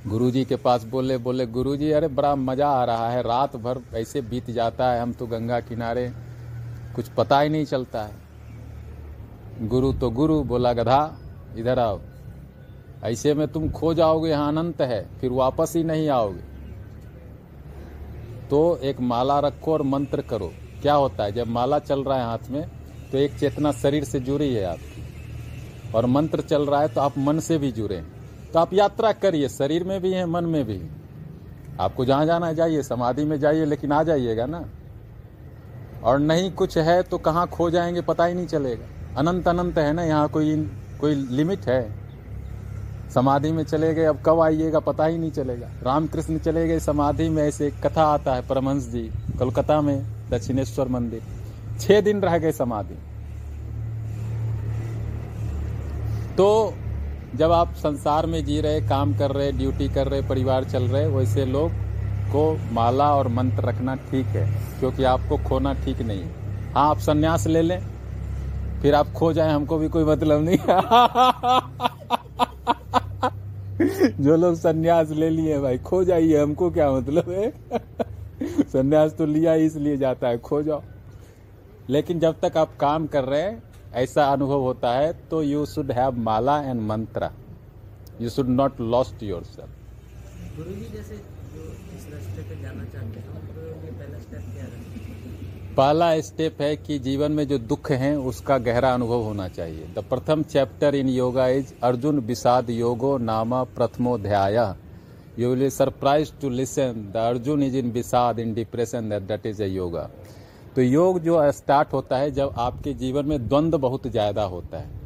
गुरुजी 0.09 0.43
के 0.45 0.55
पास 0.55 0.83
बोले 0.83 1.17
बोले, 1.17 1.45
गुरुजी, 1.45 1.91
अरे 1.91 2.07
बड़ा 2.07 2.35
मज़ा 2.35 2.67
आ 2.67 2.83
रहा 2.83 3.09
है। 3.09 3.21
रात 3.21 3.55
भर 3.55 3.81
ऐसे 3.95 4.21
बीत 4.21 4.49
जाता 4.51 4.91
है, 4.91 5.01
हम 5.01 5.13
तो 5.13 5.27
गंगा 5.27 5.59
किनारे 5.59 6.11
कुछ 6.95 7.07
पता 7.07 7.39
ही 7.39 7.49
नहीं 7.49 7.65
चलता 7.65 8.01
है। 8.03 9.67
गुरु 9.67 9.91
तो 9.93 10.09
गुरु, 10.09 10.41
बोला, 10.43 10.73
गधा, 10.73 11.17
इधर 11.57 11.79
आओ। 11.79 11.99
ऐसे 13.03 13.33
में 13.33 13.47
तुम 13.47 13.69
खो 13.71 13.93
जाओगे, 13.93 14.29
यहाँ 14.29 14.47
अनंत 14.47 14.81
है, 14.81 15.01
फिर 15.19 15.31
वापस 15.31 15.73
ही 15.75 15.83
नहीं 15.83 16.09
आओगे। 16.09 16.47
तो 18.49 18.77
एक 18.83 18.99
माला 19.01 19.39
रखो 19.39 19.73
और 19.73 19.81
मंत्र 19.85 20.21
करो। 20.21 20.51
क्या 20.81 20.93
होता 20.93 21.23
है, 21.23 21.31
जब 21.31 21.47
माला 21.47 21.79
चल 21.79 22.03
रहा 22.03 22.17
है 22.17 22.23
हाथ 22.23 22.49
में 22.49 22.63
तो 23.11 23.17
एक 23.17 23.39
चेतना 23.39 23.71
शरीर 23.71 24.03
से 24.03 24.19
जुड़ी 24.19 24.53
है 24.53 24.63
आपकी। 24.65 25.91
और 25.95 26.05
मंत्र 26.05 26.41
चल 26.41 26.65
रहा 26.65 26.81
है 26.81 26.87
तो 26.87 27.01
आप 27.01 27.17
मन 27.17 27.39
से 27.39 27.57
भी 27.57 27.71
जुड़े 27.71 27.95
हैं। 27.95 28.18
तो 28.53 28.59
आप 28.59 28.73
यात्रा 28.73 29.11
करिए, 29.11 29.49
शरीर 29.49 29.83
में 29.83 30.01
भी 30.01 30.11
है, 30.11 30.25
मन 30.25 30.43
में 30.43 30.63
भी 30.65 30.81
आपको 31.79 32.05
जहाँ 32.05 32.25
जाना 32.25 32.53
जाइए, 32.53 32.81
समाधि 32.83 33.23
में 33.23 33.39
जाइए, 33.39 33.65
लेकिन 33.65 33.91
आ 33.91 34.03
जाइएगा 34.03 34.45
ना। 34.45 34.65
और 36.03 36.19
नहीं 36.19 36.51
कुछ 36.51 36.77
है 36.77 37.01
तो 37.03 37.17
कहाँ 37.17 37.47
खो 37.47 37.69
जाएँगे 37.69 38.01
पता 38.01 38.25
ही 38.25 38.33
नहीं 38.33 38.47
चलेगा। 38.47 38.85
अनंत 39.17 39.47
अनंत 39.47 39.77
है 39.77 39.93
ना, 39.93 40.03
यहाँ 40.03 40.27
कोई 40.27 40.71
कोई 41.01 41.15
लिमिट 41.15 41.65
है। 41.65 41.93
समाधि 43.13 43.51
में 43.51 43.63
चले 43.63 43.93
गए, 43.93 44.03
अब 44.03 44.19
कब 44.25 44.39
आइएगा 44.39 44.79
पता 44.79 45.05
ही 45.05 45.17
नहीं 45.17 45.31
चलेगा। 45.31 45.69
रामकृष्ण 45.83 46.37
चले 46.37 46.67
गए, 46.67 46.79
समाधि 46.79 47.29
में 47.29 47.43
ऐसे 47.43 47.71
कथा 47.71 48.03
आता 48.03 48.35
है 48.35 48.47
परमहंस 48.47 48.89
जी 48.89 49.11
कोलकाता 49.39 49.81
में, 49.81 50.05
दक्षिणेश्वर 50.29 50.87
मंदिर। 50.87 51.21
छह 51.79 52.01
दिन 52.01 52.21
रह 52.21 52.37
गए 52.37 52.51
समाधि। 52.51 52.95
तो 56.37 56.73
जब 57.35 57.51
आप 57.51 57.73
संसार 57.73 58.25
में 58.25 58.45
जी 58.45 58.61
रहे, 58.61 58.81
काम 58.81 59.17
कर 59.17 59.31
रहे, 59.31 59.51
ड्यूटी 59.51 59.89
कर 59.89 60.07
रहे, 60.07 60.21
परिवार 60.21 60.63
चल 60.63 60.83
रहे, 60.83 61.07
वैसे 61.07 61.45
लोग 61.45 61.71
को 62.31 62.59
माला 62.71 63.15
और 63.15 63.27
मंत्र 63.27 63.63
रखना 63.63 63.95
ठीक 63.95 64.25
है, 64.25 64.63
क्योंकि 64.79 65.03
आपको 65.03 65.37
खोना 65.37 65.73
ठीक 65.73 66.01
नहीं 66.01 66.19
है। 66.19 66.31
हाँ 66.73 66.89
आप 66.89 66.97
संन्यास 66.97 67.47
ले 67.47 67.61
लें, 67.61 67.81
फिर 68.81 68.95
आप 68.95 69.11
खो 69.11 69.33
जाए, 69.33 69.53
हमको 69.53 69.77
भी 69.77 69.89
कोई 69.89 70.03
मतलब 70.03 70.41
नहीं। 70.41 70.57
जो 74.19 74.35
लोग 74.35 74.55
संन्यास 74.55 75.09
ले 75.09 75.29
लिए 75.29 75.59
भाई, 75.59 75.77
खो 75.77 76.03
जाइए, 76.03 76.43
हमको 76.43 76.71
क्या 76.71 76.91
मतलब 76.91 77.29
है? 77.29 77.53
संन्यास 78.63 79.13
तो 79.13 79.25
लिया, 79.25 79.53
इसलिए 79.53 79.97
जाता 79.97 80.27
है, 80.27 80.37
खो 80.37 80.61
जाओ। 80.61 80.83
लेकिन 81.89 82.19
जब 82.19 82.35
तक 82.41 82.57
आप 82.57 82.69
काम 82.79 83.07
कर 83.07 83.23
रहे 83.23 83.41
हैं 83.41 83.68
ऐसा 83.93 84.25
अनुभव 84.31 84.61
होता 84.61 84.91
है 84.93 85.11
तो 85.29 85.41
you 85.43 85.65
should 85.65 85.91
have 85.91 86.17
mala 86.21 86.59
and 86.61 86.81
mantra 86.81 87.29
you 88.21 88.29
should 88.29 88.49
not 88.49 88.81
lost 88.81 89.23
your 89.23 89.43
self 89.45 89.69
हैं 89.69 89.77
पहला 95.77 96.19
स्टेप 96.21 96.61
है? 96.61 96.75
कि 96.75 96.97
जीवन 96.99 97.31
में 97.31 97.47
जो 97.47 97.57
दुख 97.57 97.91
है 97.91 98.15
उसका 98.19 98.57
गहरा 98.57 98.93
अनुभव 98.93 99.21
होना 99.23 99.47
चाहिए। 99.47 99.85
द 99.95 100.03
प्रथम 100.09 100.41
chapter 100.43 100.95
in 100.95 101.09
yoga 101.09 101.47
is 101.47 101.73
Arjun 101.83 102.19
विषाद 102.19 102.69
योगो 102.69 103.17
नामा 103.17 103.63
प्रथमोध्याय 103.75 104.57
you 105.39 105.49
will 105.49 105.69
surprise 105.69 106.31
to 106.41 106.49
listen 106.49 107.11
the 107.13 107.17
Arjun 107.17 107.63
is 107.63 107.77
in 107.77 107.91
विषाद 107.91 108.39
in 108.39 108.53
depression 108.53 109.09
that 109.09 109.23
that 109.23 109.45
is 109.45 109.63
a 109.63 109.67
yoga 109.67 110.09
तो 110.75 110.81
योग 110.81 111.19
जो 111.19 111.51
स्टार्ट 111.51 111.93
होता 111.93 112.17
है 112.17 112.31
जब 112.31 112.53
आपके 112.57 112.93
जीवन 112.95 113.25
में 113.25 113.47
द्वंद्व 113.47 113.77
बहुत 113.77 114.07
ज़्यादा 114.07 114.43
होता 114.45 114.77
है। 114.77 114.97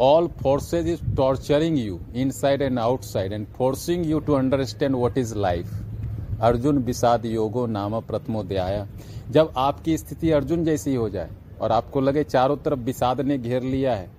All 0.00 0.28
forces 0.42 0.88
is 0.88 1.00
torturing 1.16 1.78
you 1.78 1.98
inside 2.30 2.62
and 2.62 2.78
outside 2.78 3.32
and 3.32 3.46
forcing 3.48 4.06
you 4.06 4.20
to 4.20 4.32
understand 4.34 4.94
what 4.94 5.18
is 5.18 5.34
life 5.36 5.72
Arjun 6.42 6.78
विषाद 6.78 7.24
योगो 7.26 7.66
नाम 7.68 8.00
प्रथमोध्याय। 8.02 8.86
जब 9.30 9.52
आपकी 9.56 9.96
स्थिति 9.98 10.30
अर्जुन 10.30 10.64
जैसी 10.64 10.94
हो 10.94 11.08
जाए 11.08 11.30
और 11.60 11.72
आपको 11.72 12.00
लगे 12.00 12.24
चारों 12.24 12.56
तरफ़ 12.56 12.78
विषाद 12.80 13.20
ने 13.20 13.38
घेर 13.38 13.62
लिया 13.62 13.94
है, 13.94 14.10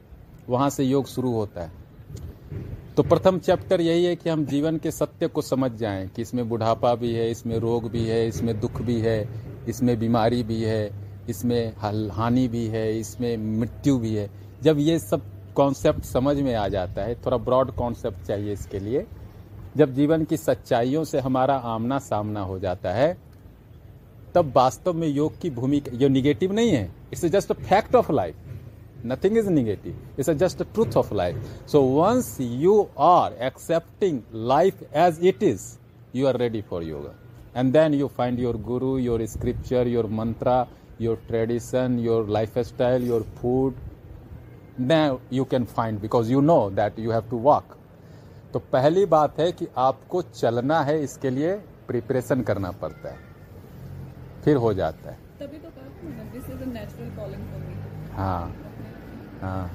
वहाँ 0.49 0.69
से 0.69 0.83
योग 0.83 1.07
शुरू 1.07 1.33
होता 1.33 1.63
है। 1.63 1.71
तो 2.97 3.03
प्रथम 3.03 3.37
चैप्टर 3.39 3.81
यही 3.81 4.05
है 4.05 4.15
कि 4.15 4.29
हम 4.29 4.45
जीवन 4.45 4.77
के 4.77 4.91
सत्य 4.91 5.27
को 5.27 5.41
समझ 5.43 5.71
जाएँ 5.71 6.07
कि 6.07 6.21
इसमें 6.21 6.47
बुढ़ापा 6.49 6.93
भी 6.95 7.13
है, 7.13 7.29
इसमें 7.31 7.57
रोग 7.59 7.89
भी 7.91 8.05
है, 8.05 8.27
इसमें 8.27 8.59
दुख 8.59 8.81
भी 8.81 8.99
है 9.01 9.19
इसमें 9.67 9.97
बीमारी 9.99 10.43
भी 10.43 10.61
है, 10.63 10.91
इसमें 11.29 11.73
हानि 11.77 12.47
भी 12.47 12.65
है, 12.67 12.99
इसमें 12.99 13.37
मृत्यु 13.37 13.97
भी 13.99 14.15
है। 14.15 14.29
जब 14.63 14.79
ये 14.79 14.97
सब 14.99 15.21
कॉन्सेप्ट 15.55 16.03
समझ 16.05 16.35
में 16.37 16.53
आ 16.55 16.67
जाता 16.67 17.03
है, 17.03 17.15
थोड़ा 17.25 17.37
ब्रॉड 17.37 17.71
कॉन्सेप्ट 17.75 18.25
चाहिए 18.27 18.53
इसके 18.53 18.79
लिए, 18.79 19.05
जब 19.77 19.93
जीवन 19.93 20.23
की 20.25 20.37
सच्चाइयों 20.37 21.03
से 21.03 21.19
हमारा 21.19 21.55
आमना 21.55 21.99
सामना 21.99 22.41
हो 22.41 22.59
जाता 22.59 22.93
है, 22.93 23.17
तब 24.35 24.51
वास्तव 24.55 24.93
में 24.93 25.07
योग 25.07 25.39
की 25.41 25.49
भूमिका, 25.49 25.97
ये 25.97 26.09
निगेटिव 26.09 26.53
नहीं 26.53 26.71
है 26.71 26.89
it's 27.13 27.25
just 27.25 27.51
a 27.51 27.55
fact 27.55 27.95
of 27.95 28.11
life 28.11 28.35
nothing 29.05 29.37
is 29.37 29.49
negative 29.49 29.95
it's 30.19 30.29
just 30.39 30.61
a 30.61 30.65
truth 30.75 30.95
of 30.97 31.11
life. 31.11 31.37
So 31.65 31.81
once 31.83 32.29
you 32.39 32.89
are 32.97 33.31
accepting 33.41 34.23
life 34.51 34.83
as 34.93 35.19
it 35.21 35.43
is, 35.43 35.79
you 36.13 36.27
are 36.27 36.37
ready 36.37 36.61
for 36.61 36.81
yoga. 36.83 37.13
And 37.59 37.73
then 37.73 37.93
you 37.93 38.07
find 38.17 38.39
your 38.39 38.53
guru 38.65 38.97
your 39.03 39.19
scripture 39.27 39.83
your 39.91 40.07
mantra 40.19 40.57
your 40.99 41.15
tradition 41.29 41.97
your 41.99 42.19
lifestyle 42.35 43.01
your 43.01 43.23
food 43.39 43.73
now 44.91 45.19
you 45.31 45.45
can 45.45 45.65
find 45.77 46.01
because 46.01 46.29
you 46.29 46.41
know 46.41 46.69
that 46.71 46.99
you 47.05 47.09
have 47.09 47.27
to 47.29 47.39
walk 47.49 47.73
तो 48.53 48.59
पहली 48.73 49.05
बात 49.05 49.39
है 49.39 49.51
कि 49.51 49.67
आपको 49.77 50.21
चलना 50.21 50.79
है 50.83 51.01
इसके 51.03 51.29
लिए 51.29 51.55
प्रिपरेशन 51.87 52.41
करना 52.49 52.71
पड़ता 52.83 53.09
है 53.09 53.17
फिर 54.43 54.55
हो 54.65 54.73
जाता 54.73 55.11
है 55.11 55.17
तभी 55.39 55.57
तो 55.57 55.69
अ 55.69 55.79
हाँ 58.17 58.53
हाँ 59.41 59.69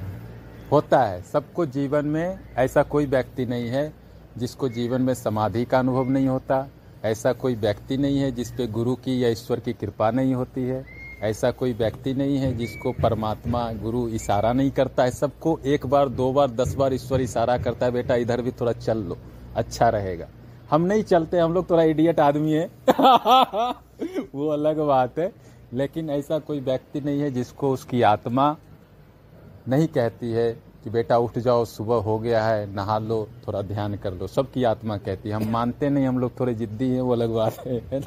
होता 0.73 1.03
है 1.05 1.21
सबको 1.33 1.67
जीवन 1.77 2.07
में 2.15 2.39
ऐसा 2.65 2.83
कोई 2.95 3.07
व्यक्ति 3.07 3.47
नहीं 3.47 3.69
है 3.71 3.85
जिसको 4.39 4.69
जीवन 4.79 5.03
में 5.03 5.13
समाधि 5.15 5.65
का 5.65 5.79
अनुभव 5.79 6.09
नहीं 6.11 6.29
होता 6.29 6.67
ऐसा 7.05 7.33
कोई 7.33 7.55
व्यक्ति 7.55 7.97
नहीं 7.97 8.19
है 8.19 8.33
जिस 8.33 8.51
पे 8.51 8.67
गुरु 8.67 8.95
की 8.95 9.25
या 9.25 9.29
ईश्वर 9.29 9.61
की 9.61 9.73
कृपा 9.73 10.11
नहीं 10.11 10.35
होती 10.35 10.63
है। 10.63 10.85
ऐसा 11.23 11.51
कोई 11.51 11.73
व्यक्ति 11.73 12.15
नहीं 12.15 12.37
है 12.37 12.57
जिसको 12.57 12.93
परमात्मा, 12.93 13.73
गुरु 13.73 14.09
इशारा 14.09 14.53
नहीं 14.53 14.71
करता 14.71 15.03
है। 15.03 15.11
सबको 15.11 15.61
एक 15.65 15.87
बार, 15.87 16.09
दो 16.09 16.33
बार, 16.33 16.51
दस 16.51 16.75
बार 16.75 16.95
ईश्वर 16.95 17.21
इशारा 17.21 17.59
करता 17.59 17.87
है, 17.87 17.93
बेटा, 17.93 18.15
इधर 18.15 18.43
भी 18.43 18.51
थोड़ा 18.51 18.73
चल 18.73 18.99
लो 18.99 19.19
अच्छा 19.57 19.89
रहेगा। 19.89 20.29
हम 20.71 20.83
नहीं 20.83 21.03
चलते, 21.03 21.39
हम 21.39 21.53
लोग 21.53 21.71
थोड़ा 21.71 21.83
इडियट 21.83 22.21
आदमी 22.21 22.53
है। 22.53 22.71
वो 24.35 24.49
अलग 24.49 24.79
बात 24.79 25.19
है। 25.19 25.33
लेकिन 25.75 26.11
ऐसा 26.11 26.39
कोई 26.39 26.61
व्यक्ति 26.61 27.01
नहीं 27.01 27.21
है 27.21 27.31
जिसको 27.31 27.73
उसकी 27.73 28.03
आत्मा 28.03 28.57
नहीं 29.69 29.89
कहती 29.89 30.31
है। 30.31 30.72
कि 30.85 30.91
बेटा, 30.91 31.19
उठ 31.19 31.39
जाओ, 31.39 31.65
सुबह 31.65 31.97
हो 31.97 32.19
गया 32.19 32.45
है, 32.45 32.75
नहा 32.75 32.99
लो, 32.99 33.29
थोड़ा 33.47 33.63
ध्यान 33.63 33.97
कर 33.97 34.15
लो। 34.15 34.27
सबकी 34.27 34.65
आत्मा 34.65 34.97
कहती 34.97 35.29
है, 35.29 35.35
हम 35.35 35.51
मानते 35.51 35.91
नहीं, 35.91 36.07
हम 36.07 36.19
लोग 36.19 36.39
थोड़े 36.41 36.55
जिद्दी 36.55 36.89
हैं, 36.91 37.01
वो 37.01 37.13
अलग 37.13 37.31
बात 37.31 37.67
है 37.67 37.81
है 37.93 38.01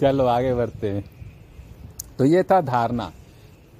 चलो, 0.00 0.24
आगे 0.26 0.54
बढ़ते 0.54 0.90
हैं। 0.90 1.04
तो 2.18 2.24
ये 2.24 2.42
था 2.42 2.60
धारणा। 2.60 3.10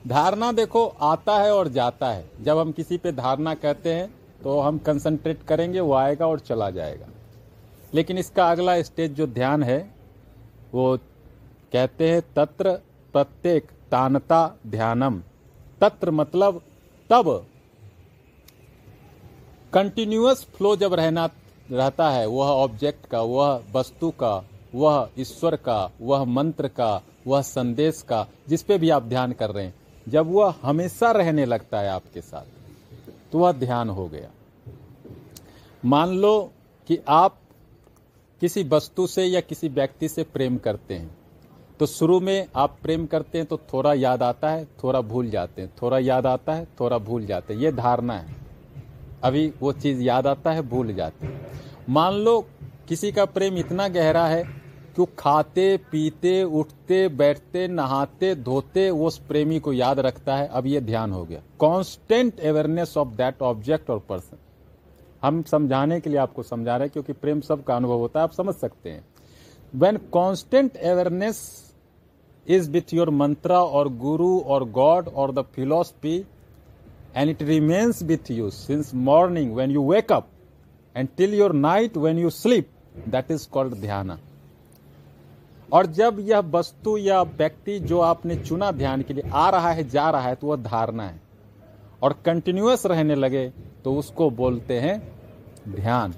धारणा 0.07 0.53
देखो, 0.53 0.87
आता 0.87 1.39
है 1.39 1.55
और 1.55 1.69
जाता 1.69 2.11
है। 2.11 2.25
जब 2.43 2.59
हम 2.59 2.73
किसी 2.73 2.97
पे 2.97 3.13
धारणा 3.13 3.55
कहते 3.55 3.93
हैं 3.93 4.15
तो 4.43 4.61
हम 4.61 4.79
कंसंट्रेट 4.79 5.43
करेंगे, 5.43 5.81
वो 5.81 5.95
आएगा 5.95 6.27
और 6.27 6.41
चला 6.41 6.71
जाएगा। 6.71 7.07
लेकिन 7.95 8.19
इसका 8.19 8.51
अगला 8.51 8.83
स्टेज 8.83 9.13
जो 9.13 9.27
ध्यान 9.27 9.63
है 9.63 9.96
वो 10.77 10.97
कहते 11.73 12.09
हैं 12.11 12.23
तत्र 12.37 12.73
प्रत्येक 13.13 13.71
तानता 13.91 14.41
ध्यानम। 14.67 15.21
तत्र 15.81 16.11
मतलब 16.11 16.61
तब। 17.11 17.47
कंटिन्यूअस 19.73 20.45
फ्लो 20.57 20.75
जब 20.77 20.95
रहना, 20.95 21.29
रहता 21.71 22.11
है, 22.11 22.27
वह 22.27 22.47
ऑब्जेक्ट 22.47 23.07
का, 23.07 23.21
वह 23.21 23.63
वस्तु 23.73 24.11
का, 24.11 24.45
वह 24.75 25.09
ईश्वर 25.19 25.57
का, 25.57 25.91
वह 26.01 26.25
मंत्र 26.25 26.69
का, 26.69 27.03
वह 27.27 27.41
संदेश 27.43 28.03
का, 28.03 28.27
जिस 28.49 28.63
पे 28.63 28.79
भी 28.79 28.91
आप 28.91 29.03
ध्यान 29.03 29.33
कर 29.33 29.51
रहे 29.51 29.65
हैं, 29.65 29.75
जब 30.09 30.33
वह 30.33 30.55
हमेशा 30.63 31.11
रहने 31.13 31.45
लगता 31.45 31.81
है 31.81 31.89
आपके 31.89 32.21
साथ 32.21 33.33
तो 33.33 33.39
वह 33.39 33.53
ध्यान 33.53 33.89
हो 33.89 34.07
गया। 34.09 34.31
मान 35.85 36.17
लो 36.17 36.53
कि 36.89 36.99
आप 37.09 37.39
किसी 38.41 38.65
वस्तु 38.65 39.07
से 39.07 39.25
या 39.25 39.41
किसी 39.41 39.69
व्यक्ति 39.69 40.09
से 40.09 40.23
प्रेम 40.23 40.57
करते 40.57 40.95
हैं। 40.95 41.17
तो 41.81 41.87
शुरू 41.87 42.21
में 42.21 42.47
आप 42.57 42.79
प्रेम 42.83 43.07
करते 43.07 43.39
हैं 43.39 43.47
तो 43.47 43.57
थोड़ा 43.57 43.95
याद 43.95 44.23
आता 44.23 44.51
है, 44.51 44.65
थोड़ा 44.65 45.01
भूल 45.01 45.31
जाते 45.31 45.63
हैं। 45.63 45.73
थोड़ा 45.83 45.99
याद 45.99 46.27
आता 46.27 46.55
है, 46.55 46.69
थोड़ा 46.81 46.99
भूल 46.99 47.27
जाते 47.27 47.55
हैं। 47.55 47.61
ये 47.61 47.73
धारणा 47.73 48.15
है। 48.15 48.37
अभी 49.23 49.53
वो 49.61 49.73
चीज़ 49.73 50.03
याद 50.03 50.27
आता 50.27 50.53
है, 50.53 50.63
भूल 50.63 50.95
जाते 50.95 51.27
हैं। 51.27 51.47
मान 51.89 52.15
लो 52.15 52.47
किसी 52.89 53.13
का 53.13 53.25
प्रेम 53.25 53.59
इतना 53.59 53.89
गहरा 53.89 54.27
है 54.27 54.45
कि 54.97 55.07
खाते, 55.19 55.77
पीते, 55.77 56.45
उठते, 56.45 57.09
बैठते, 57.09 57.69
नहाते, 57.69 58.35
धोते, 58.35 58.91
वो 58.91 59.07
उस 59.07 59.19
प्रेमी 59.19 59.61
को 59.61 59.73
याद 59.73 60.01
रखता 60.01 60.37
है। 60.37 60.49
अब 60.49 60.67
ये 60.67 60.81
ध्यान 60.81 61.13
हो 61.13 61.25
गया। 61.25 61.43
Constant 61.59 62.41
awareness 62.41 62.97
of 62.97 63.09
that 63.09 63.43
object 63.43 63.91
और 63.91 63.99
पर्सन 63.99 64.37
हम 65.27 65.43
समझाने 65.43 66.01
के 66.01 66.11
लिए 66.11 66.19
आपको 66.19 66.43
समझा 66.43 66.77
रहे 66.77 66.87
हैं, 66.87 66.93
क्योंकि 66.93 67.13
प्रेम 67.15 67.41
सब 67.41 67.65
का 67.65 67.77
अनुभव 67.77 67.99
होता 67.99 68.21
है, 68.21 68.25
आप 68.25 68.33
समझ 68.33 68.55
सकते 68.55 68.91
हैं। 68.91 69.05
When 69.75 69.97
constant 70.13 70.77
awareness 70.77 71.41
is 72.47 72.71
with 72.71 72.95
your 72.95 73.11
mantra 73.11 73.53
और 73.53 73.89
गुरु 73.97 74.39
और 74.41 74.65
गॉड 74.71 75.09
और 75.09 75.33
the 75.33 75.45
philosophy 75.55 76.17
and 77.17 77.31
it 77.31 77.43
remains 77.43 78.03
with 78.03 78.31
you 78.31 78.51
since 78.51 78.95
morning 78.95 79.55
when 79.57 79.71
you 79.71 79.83
wake up 79.91 80.29
and 80.97 81.09
till 81.17 81.35
your 81.35 81.53
night 81.55 81.97
when 81.97 82.19
you 82.19 82.31
sleep 82.31 82.71
that 83.09 83.31
is 83.31 83.49
called 83.51 83.75
dhyan 83.75 84.19
और 85.73 85.87
जब 85.87 86.17
यह 86.21 86.39
वस्तु 86.51 86.97
या 86.99 87.23
व्यक्ति 87.23 87.79
जो 87.81 88.01
आपने 88.01 88.37
चुना 88.37 88.71
ध्यान 88.73 89.03
के 89.03 89.15
लिए 89.15 89.31
आ 89.31 89.49
रहा 89.51 89.71
है, 89.71 89.89
जा 89.89 90.11
रहा 90.11 90.29
है 90.29 90.35
तो 90.35 90.47
वह 90.47 90.57
धारणा 90.57 91.03
है। 91.03 91.21
और 92.03 92.13
कंटिन्यूस 92.25 92.87
रहने 92.87 93.15
लगे 93.15 93.49
तो 93.85 93.95
उसको 93.95 94.31
बोलते 94.33 94.79
हैं 94.81 94.97
ध्यान। 95.69 96.15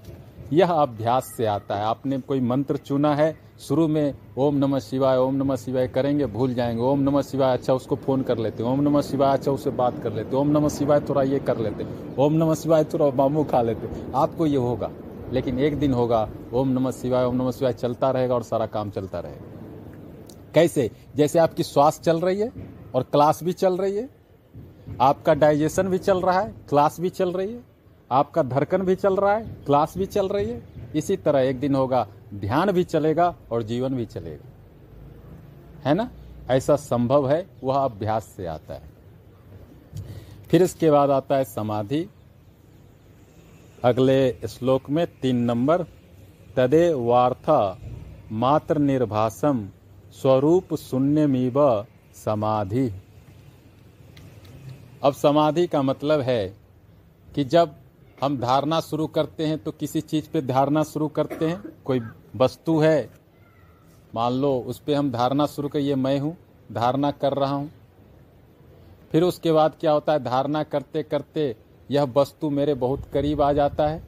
यह 0.53 0.73
अभ्यास 0.73 1.33
से 1.37 1.47
आता 1.47 1.77
है। 1.77 1.85
आपने 1.85 2.19
कोई 2.19 2.41
मंत्र 2.41 2.77
चुना 2.77 3.15
है, 3.15 3.37
शुरू 3.61 3.87
में 3.89 4.15
ओम 4.39 4.57
नमः 4.57 4.79
शिवाय, 4.79 5.17
ओम 5.17 5.35
नमः 5.35 5.57
शिवाय 5.57 5.89
करेंगे, 5.89 6.27
भूल 6.27 6.55
जाएँगे। 6.55 6.83
ओम 6.83 7.01
नमः 7.01 7.23
शिवाय 7.23 7.57
अच्छा 7.57 7.75
उसको 7.75 7.97
फ़ोन 7.97 8.23
कर 8.23 8.39
लेते 8.39 8.63
ओम 8.63 8.81
नमः 8.81 9.03
शिवाय 9.03 9.33
अच्छा 9.33 9.53
उससे 9.53 9.71
बात 9.71 10.03
कर 10.03 10.13
लेते 10.13 10.37
ओम 10.37 10.51
नमः 10.51 10.69
शिवाय, 10.69 11.01
थोड़ा 11.01 11.23
ये 11.23 11.39
कर 11.39 11.59
लेते 11.59 11.87
ओम 12.19 12.33
नमः 12.35 12.55
शिवाय, 12.55 12.85
थोड़ा 12.85 13.11
मामू 13.15 13.45
खा 13.45 13.63
लेते 13.63 13.89
आपको 14.15 14.47
ये 14.47 14.57
होगा, 14.57 14.91
लेकिन 15.33 15.59
एक 15.59 15.79
दिन 15.79 15.93
होगा, 15.93 16.29
ओम 16.53 16.69
नमः 16.69 16.91
शिवाय, 16.93 17.25
ओम 17.25 17.35
नमः 17.35 17.51
शिवाय 17.51 17.73
चलता 17.73 18.11
रहेगा 18.11 18.35
और 18.35 18.43
सारा 18.43 18.67
काम 18.67 18.91
चलता 18.91 19.21
रहेगा। 19.21 20.53
कैसे? 20.55 20.91
जैसे 21.17 21.39
आपकी 21.39 21.63
श्वास 21.63 22.01
चल 22.01 22.21
रही 22.21 22.41
है 22.41 22.53
और 22.95 23.03
क्लास 23.03 23.43
भी 23.43 23.53
चल 23.53 23.77
रही 23.77 23.97
है, 23.97 24.09
आपका 25.01 25.35
डाइजेशन 25.35 25.89
भी 25.89 25.99
चल 25.99 26.21
रहा 26.21 26.41
है, 26.41 26.55
क्लास 26.69 27.01
भी 27.01 27.09
चल 27.11 27.33
रही 27.33 27.53
है 27.53 27.68
आपका 28.11 28.43
धड़कन 28.43 28.83
भी 28.83 28.95
चल 28.95 29.17
रहा 29.17 29.37
है, 29.37 29.45
क्लास 29.45 29.99
भी 29.99 30.07
चल 30.07 30.29
रही 30.29 30.51
है। 30.51 30.63
इसी 30.95 31.17
तरह 31.17 31.41
एक 31.41 31.61
दिन 31.61 31.75
होगा, 31.75 32.09
ध्यान 32.35 32.73
भी 32.73 32.85
चलेगा 32.85 33.37
और 33.53 33.63
जीवन 33.63 33.95
भी 33.95 34.07
चलेगा। 34.07 34.49
है 35.89 35.95
ना? 35.95 36.11
ऐसा 36.51 36.77
संभव 36.77 37.31
है, 37.31 37.47
वह 37.65 37.79
अभ्यास 37.79 38.25
से 38.25 38.47
आता 38.47 38.75
है। 38.75 38.83
फिर 40.51 40.63
इसके 40.63 40.91
बाद 40.91 41.11
आता 41.11 41.37
है 41.37 41.45
समाधि। 41.45 42.09
अगले 43.85 44.33
श्लोक 44.33 44.91
में 44.91 45.07
तीन 45.07 45.37
नंबर 45.37 45.83
तदे 46.57 46.93
वार्थ 46.93 47.77
मात्र 48.33 48.79
निर्भासम 48.79 49.69
स्वरूप 50.13 50.75
शून्यमीव 50.75 51.87
समाधि। 52.15 53.03
अब 55.03 55.13
समाधि 55.13 55.67
का 55.67 55.83
मतलब 55.83 56.21
है 56.21 56.57
कि 57.35 57.45
जब 57.45 57.75
हम 58.23 58.39
धारणा 58.39 58.81
शुरू 58.81 59.07
करते 59.07 59.47
हैं 59.47 59.59
तो 59.59 59.71
किसी 59.71 60.01
चीज़ 60.01 60.29
पे 60.31 60.41
धारणा 60.43 60.83
शुरू 60.83 61.09
करते 61.09 61.49
हैं। 61.49 61.63
कोई 61.85 62.01
वस्तु 62.37 62.79
है, 62.79 63.11
मान 64.15 64.33
लो 64.33 64.53
उस 64.61 64.79
पर 64.79 64.95
हम 64.95 65.11
धारणा 65.13 65.47
शुरू 65.47 65.69
कर, 65.69 65.79
ये 65.79 65.95
मैं 65.95 66.19
हूँ, 66.19 66.37
धारणा 66.73 67.11
कर 67.11 67.33
रहा 67.33 67.55
हूँ। 67.55 67.71
फिर 69.13 69.23
उसके 69.23 69.53
बाद 69.53 69.75
क्या 69.81 69.93
होता 69.93 70.13
है? 70.13 70.25
धारणा 70.25 70.63
करते 70.63 71.03
करते 71.03 71.57
यह 71.91 72.03
वस्तु 72.17 72.51
मेरे 72.51 72.75
बहुत 72.75 73.05
करीब 73.13 73.43
आ 73.43 73.53
जाता 73.53 73.89
है 73.89 74.03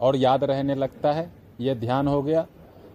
और 0.00 0.16
याद 0.16 0.44
रहने 0.44 0.74
लगता 0.74 1.12
है। 1.12 1.30
यह 1.60 1.74
ध्यान 1.74 2.08
हो 2.08 2.22
गया। 2.22 2.46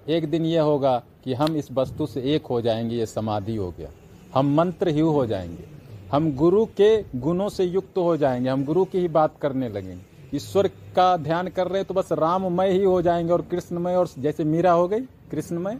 एक 0.09 0.29
दिन 0.29 0.45
यह 0.45 0.61
होगा 0.61 1.03
कि 1.23 1.33
हम 1.33 1.55
इस 1.55 1.71
वस्तु 1.71 2.05
से 2.05 2.21
एक 2.35 2.45
हो 2.45 2.61
जाएँगे, 2.61 2.95
ये 2.95 3.05
समाधि 3.05 3.55
हो 3.55 3.73
गया। 3.77 3.89
हम 4.33 4.55
मंत्र 4.55 4.87
ही 4.87 4.99
हो 4.99 5.25
जाएँगे। 5.25 5.67
हम 6.11 6.35
गुरु 6.35 6.65
के 6.65 7.19
गुणों 7.19 7.49
से 7.49 7.63
युक्त 7.63 7.97
हो 7.97 8.17
जाएँगे। 8.17 8.49
हम 8.49 8.65
गुरु 8.65 8.85
की 8.85 8.99
ही 8.99 9.07
बात 9.07 9.37
करने 9.41 9.69
लगेंगे। 9.69 10.12
ईश्वर 10.35 10.67
का 10.67 11.17
ध्यान 11.17 11.47
कर 11.47 11.67
रहे 11.67 11.77
हैं 11.77 11.85
तो 11.87 11.93
बस 11.93 12.11
राममय 12.11 12.69
ही 12.69 12.83
हो 12.83 13.01
जाएँगे 13.01 13.33
और 13.33 13.41
कृष्णमय 13.41 13.95
और 13.95 14.09
जैसे 14.19 14.43
मीरा 14.43 14.71
हो 14.71 14.87
गई, 14.87 14.99
कृष्णमय। 15.01 15.77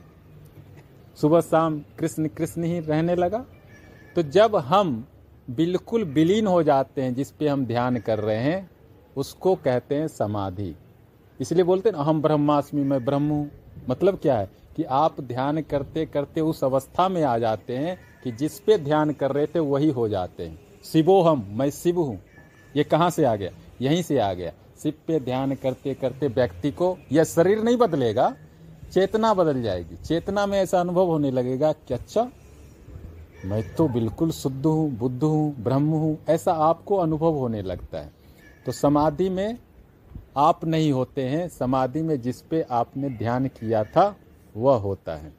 सुबह 1.21 1.41
शाम 1.41 1.81
कृष्ण 1.99 2.27
कृष्ण 2.27 2.63
ही 2.63 2.79
रहने 2.79 3.15
लगा। 3.15 3.45
तो 4.15 4.21
जब 4.21 4.55
हम 4.55 5.07
बिल्कुल 5.49 6.03
विलीन 6.03 6.47
हो 6.47 6.63
जाते 6.63 7.01
हैं, 7.01 7.15
जिस 7.15 7.31
पे 7.31 7.47
हम 7.47 7.65
ध्यान 7.65 7.97
कर 7.97 8.19
रहे 8.19 8.37
हैं, 8.37 8.69
उसको 9.17 9.55
कहते 9.55 9.95
हैं 9.95 10.07
समाधि। 10.07 10.75
इसलिए 11.41 11.63
बोलते 11.63 11.89
हैं 11.89 11.95
हम 11.95 12.21
ब्रह्मास्मि 12.21 12.83
मैं 12.83 13.05
ब्रह्म। 13.05 13.29
हूँ 13.29 13.51
मतलब 13.89 14.17
क्या 14.17 14.37
है? 14.37 14.49
कि 14.75 14.83
आप 14.83 15.21
ध्यान 15.21 15.61
करते 15.61 16.05
करते 16.05 16.41
उस 16.41 16.63
अवस्था 16.63 17.09
में 17.09 17.23
आ 17.23 17.37
जाते 17.37 17.77
हैं 17.77 17.97
कि 18.23 18.31
जिस 18.31 18.59
पे 18.59 18.77
ध्यान 18.77 19.11
कर 19.11 19.31
रहे 19.31 19.45
थे 19.45 19.59
वही 19.59 19.89
हो 19.89 20.09
जाते 20.09 20.43
हैं। 20.43 20.59
शिवो 20.83 21.21
हम, 21.21 21.47
मैं 21.49 21.69
शिव 21.69 21.99
हूँ। 21.99 22.21
ये 22.75 22.83
कहाँ 22.83 23.09
से 23.09 23.23
आ 23.23 23.35
गया? 23.35 23.49
यहीं 23.81 24.01
से 24.03 24.17
आ 24.19 24.33
गया। 24.33 24.51
शिव 24.83 24.93
पे 25.07 25.19
ध्यान 25.19 25.53
करते 25.55 25.93
करते 25.93 26.27
व्यक्ति 26.29 26.71
को 26.71 26.97
यह 27.12 27.23
शरीर 27.25 27.63
नहीं 27.63 27.77
बदलेगा 27.77 28.33
चेतना 28.93 29.33
बदल 29.33 29.62
जाएगी। 29.62 29.95
चेतना 29.97 30.45
में 30.45 30.57
ऐसा 30.59 30.79
अनुभव 30.79 31.07
होने 31.07 31.31
लगेगा 31.31 31.71
कि 31.71 31.93
अच्छा 31.93 32.29
मैं 33.45 33.62
तो 33.75 33.88
बिल्कुल 33.89 34.31
शुद्ध 34.31 34.65
हूँ 34.65 34.89
बुद्ध 34.97 35.23
हूँ 35.23 35.55
ब्रह्म 35.59 35.93
हूँ 35.93 36.17
ऐसा 36.29 36.53
आपको 36.63 36.97
अनुभव 36.97 37.36
होने 37.36 37.62
लगता 37.62 37.97
है। 37.97 38.12
तो 38.65 38.71
समाधि 38.71 39.29
में 39.29 39.57
आप 40.38 40.65
नहीं 40.65 40.91
होते 40.91 41.23
हैं 41.23 41.47
समाधि 41.49 42.01
में 42.01 42.19
जिस 42.21 42.41
पे 42.41 42.62
आपने 42.71 43.09
ध्यान 43.09 43.47
किया 43.49 43.83
था 43.86 44.15
वह 44.55 44.77
होता 44.77 45.15
है। 45.15 45.33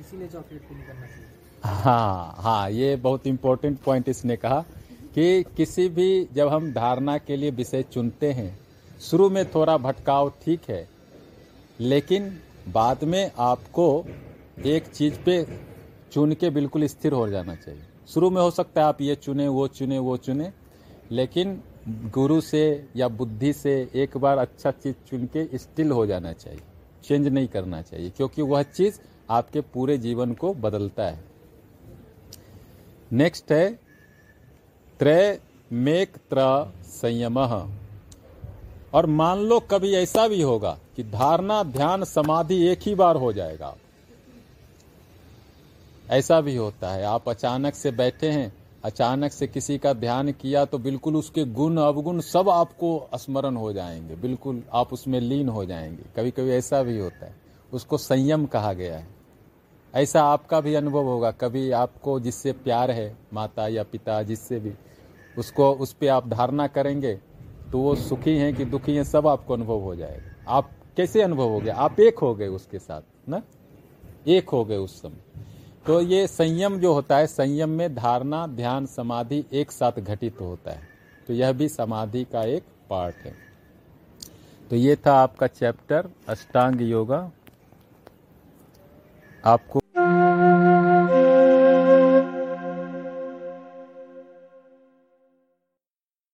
इसीलिए 0.00 0.28
चॉकलेट 0.28 0.68
को 0.68 0.74
नहीं 0.74 0.84
करना 0.84 1.06
चाहिए। 1.06 1.26
हाँ 1.64 2.34
हाँ 2.38 2.70
ये 2.70 2.94
बहुत 2.96 3.26
इंपॉर्टेंट 3.26 3.78
पॉइंट 3.78 4.08
इसने 4.08 4.36
कहा। 4.36 4.64
कि 5.18 5.42
किसी 5.56 5.88
भी 5.88 6.28
जब 6.34 6.48
हम 6.48 6.70
धारणा 6.72 7.16
के 7.18 7.36
लिए 7.36 7.50
विषय 7.50 7.82
चुनते 7.82 8.30
हैं, 8.32 8.58
शुरू 9.00 9.28
में 9.30 9.44
थोड़ा 9.44 9.76
भटकाव 9.76 10.28
ठीक 10.42 10.68
है, 10.68 10.88
लेकिन 11.80 12.30
बाद 12.68 13.02
में 13.04 13.30
आपको 13.38 13.86
एक 14.66 14.86
चीज़ 14.86 15.14
पे 15.24 15.42
चुन 16.12 16.32
के 16.32 16.50
बिल्कुल 16.50 16.86
स्थिर 16.86 17.12
हो 17.12 17.26
जाना 17.28 17.54
चाहिए। 17.54 17.80
शुरू 18.08 18.30
में 18.30 18.40
हो 18.42 18.50
सकता 18.50 18.80
है 18.80 18.86
आप 18.86 19.00
ये 19.00 19.14
चुने, 19.14 19.48
वो 19.48 19.66
चुने 19.68 19.98
वो 19.98 20.16
चुने, 20.16 20.52
लेकिन 21.10 21.60
गुरु 21.88 22.40
से 22.40 22.62
या 22.96 23.08
बुद्धि 23.08 23.52
से 23.52 23.76
एक 23.94 24.16
बार 24.16 24.38
अच्छा 24.38 24.70
चीज़ 24.70 24.94
चुन 25.10 25.26
के 25.26 25.58
स्टिल 25.58 25.90
हो 25.90 26.06
जाना 26.06 26.32
चाहिए, 26.34 26.60
चेंज 27.04 27.28
नहीं 27.28 27.48
करना 27.48 27.82
चाहिए, 27.82 28.10
क्योंकि 28.10 28.42
वह 28.44 28.62
चीज़ 28.62 29.00
आपके 29.30 29.60
पूरे 29.74 29.98
जीवन 29.98 30.32
को 30.34 30.54
बदलता 30.56 31.06
है। 31.06 31.20
नेक्स्ट 33.12 33.52
है 33.52 33.87
त्रय 34.98 35.40
मेक 35.72 36.16
त्र 36.16 36.72
संयम। 36.84 37.38
और 38.94 39.06
मान 39.06 39.38
लो 39.38 39.60
कभी 39.60 39.94
ऐसा 39.94 40.28
भी 40.28 40.42
होगा 40.42 40.78
कि 40.96 41.02
धारणा, 41.02 41.62
ध्यान, 41.62 42.04
समाधि 42.04 42.66
एक 42.66 42.78
ही 42.82 42.94
बार 42.94 43.16
हो 43.16 43.32
जाएगा। 43.32 43.76
ऐसा 46.10 46.40
भी 46.40 46.56
होता 46.56 46.92
है। 46.92 47.04
आप 47.04 47.28
अचानक 47.28 47.74
से 47.74 47.90
बैठे 47.90 48.30
हैं, 48.30 48.56
अचानक 48.84 49.32
से 49.32 49.46
किसी 49.46 49.78
का 49.78 49.92
ध्यान 49.92 50.32
किया 50.32 50.64
तो 50.64 50.78
बिल्कुल 50.78 51.16
उसके 51.16 51.44
गुण, 51.44 51.76
अवगुण 51.76 52.20
सब 52.20 52.48
आपको 52.48 53.08
स्मरण 53.14 53.56
हो 53.56 53.72
जाएँगे। 53.72 54.16
बिल्कुल 54.16 54.62
आप 54.72 54.92
उसमें 54.92 55.20
लीन 55.20 55.48
हो 55.48 55.64
जाएँगे। 55.64 56.02
कभी 56.16 56.30
कभी 56.30 56.50
ऐसा 56.50 56.82
भी 56.82 56.98
होता 56.98 57.26
है। 57.26 57.34
उसको 57.72 57.98
संयम 57.98 58.46
कहा 58.46 58.72
गया 58.72 58.96
है। 58.96 59.17
ऐसा 59.94 60.22
आपका 60.22 60.60
भी 60.60 60.74
अनुभव 60.74 61.04
होगा, 61.04 61.30
कभी 61.30 61.70
आपको 61.70 62.18
जिससे 62.20 62.52
प्यार 62.52 62.90
है, 62.90 63.16
माता 63.32 63.68
या 63.68 63.82
पिता, 63.82 64.22
जिससे 64.22 64.58
भी, 64.60 64.72
उसको, 65.38 65.72
उस 65.72 65.92
पर 65.92 66.08
आप 66.08 66.28
धारणा 66.28 66.66
करेंगे 66.66 67.18
तो 67.72 67.78
वो 67.78 67.94
सुखी 67.94 68.36
हैं 68.36 68.54
कि 68.54 68.64
दुखी 68.64 68.94
हैं, 68.94 69.04
सब 69.04 69.26
आपको 69.26 69.54
अनुभव 69.54 69.80
हो 69.80 69.94
जाएगा। 69.96 70.34
आप 70.48 70.70
कैसे 70.96 71.22
अनुभव 71.22 71.48
हो 71.48 71.60
गए? 71.60 71.70
आप 71.70 72.00
एक 72.00 72.18
हो 72.18 72.34
गए 72.34 72.46
उसके 72.46 72.78
साथ, 72.78 73.02
ना? 73.28 73.42
एक 74.26 74.48
हो 74.48 74.64
गए 74.64 74.76
उस 74.76 75.02
समय। 75.02 75.42
तो 75.86 76.00
ये 76.00 76.26
संयम 76.26 76.78
जो 76.78 76.92
होता 76.92 77.16
है, 77.16 77.26
संयम 77.26 77.68
में 77.68 77.94
धारणा, 77.94 78.46
ध्यान, 78.46 78.86
समाधि 78.86 79.44
एक 79.52 79.70
साथ 79.70 79.92
घटित 79.92 80.40
होता 80.40 80.70
है। 80.70 80.88
तो 81.26 81.34
यह 81.34 81.52
भी 81.52 81.68
समाधि 81.68 82.24
का 82.24 82.42
एक 82.44 82.62
पार्ट 82.90 83.16
है। 83.16 83.34
तो 84.70 84.76
ये 84.76 84.96
था 84.96 85.12
आपका 85.12 85.46
चैप्टर, 85.46 86.08
अष्टांग 86.28 86.80
योगा। 86.80 87.30
आपको 89.44 89.80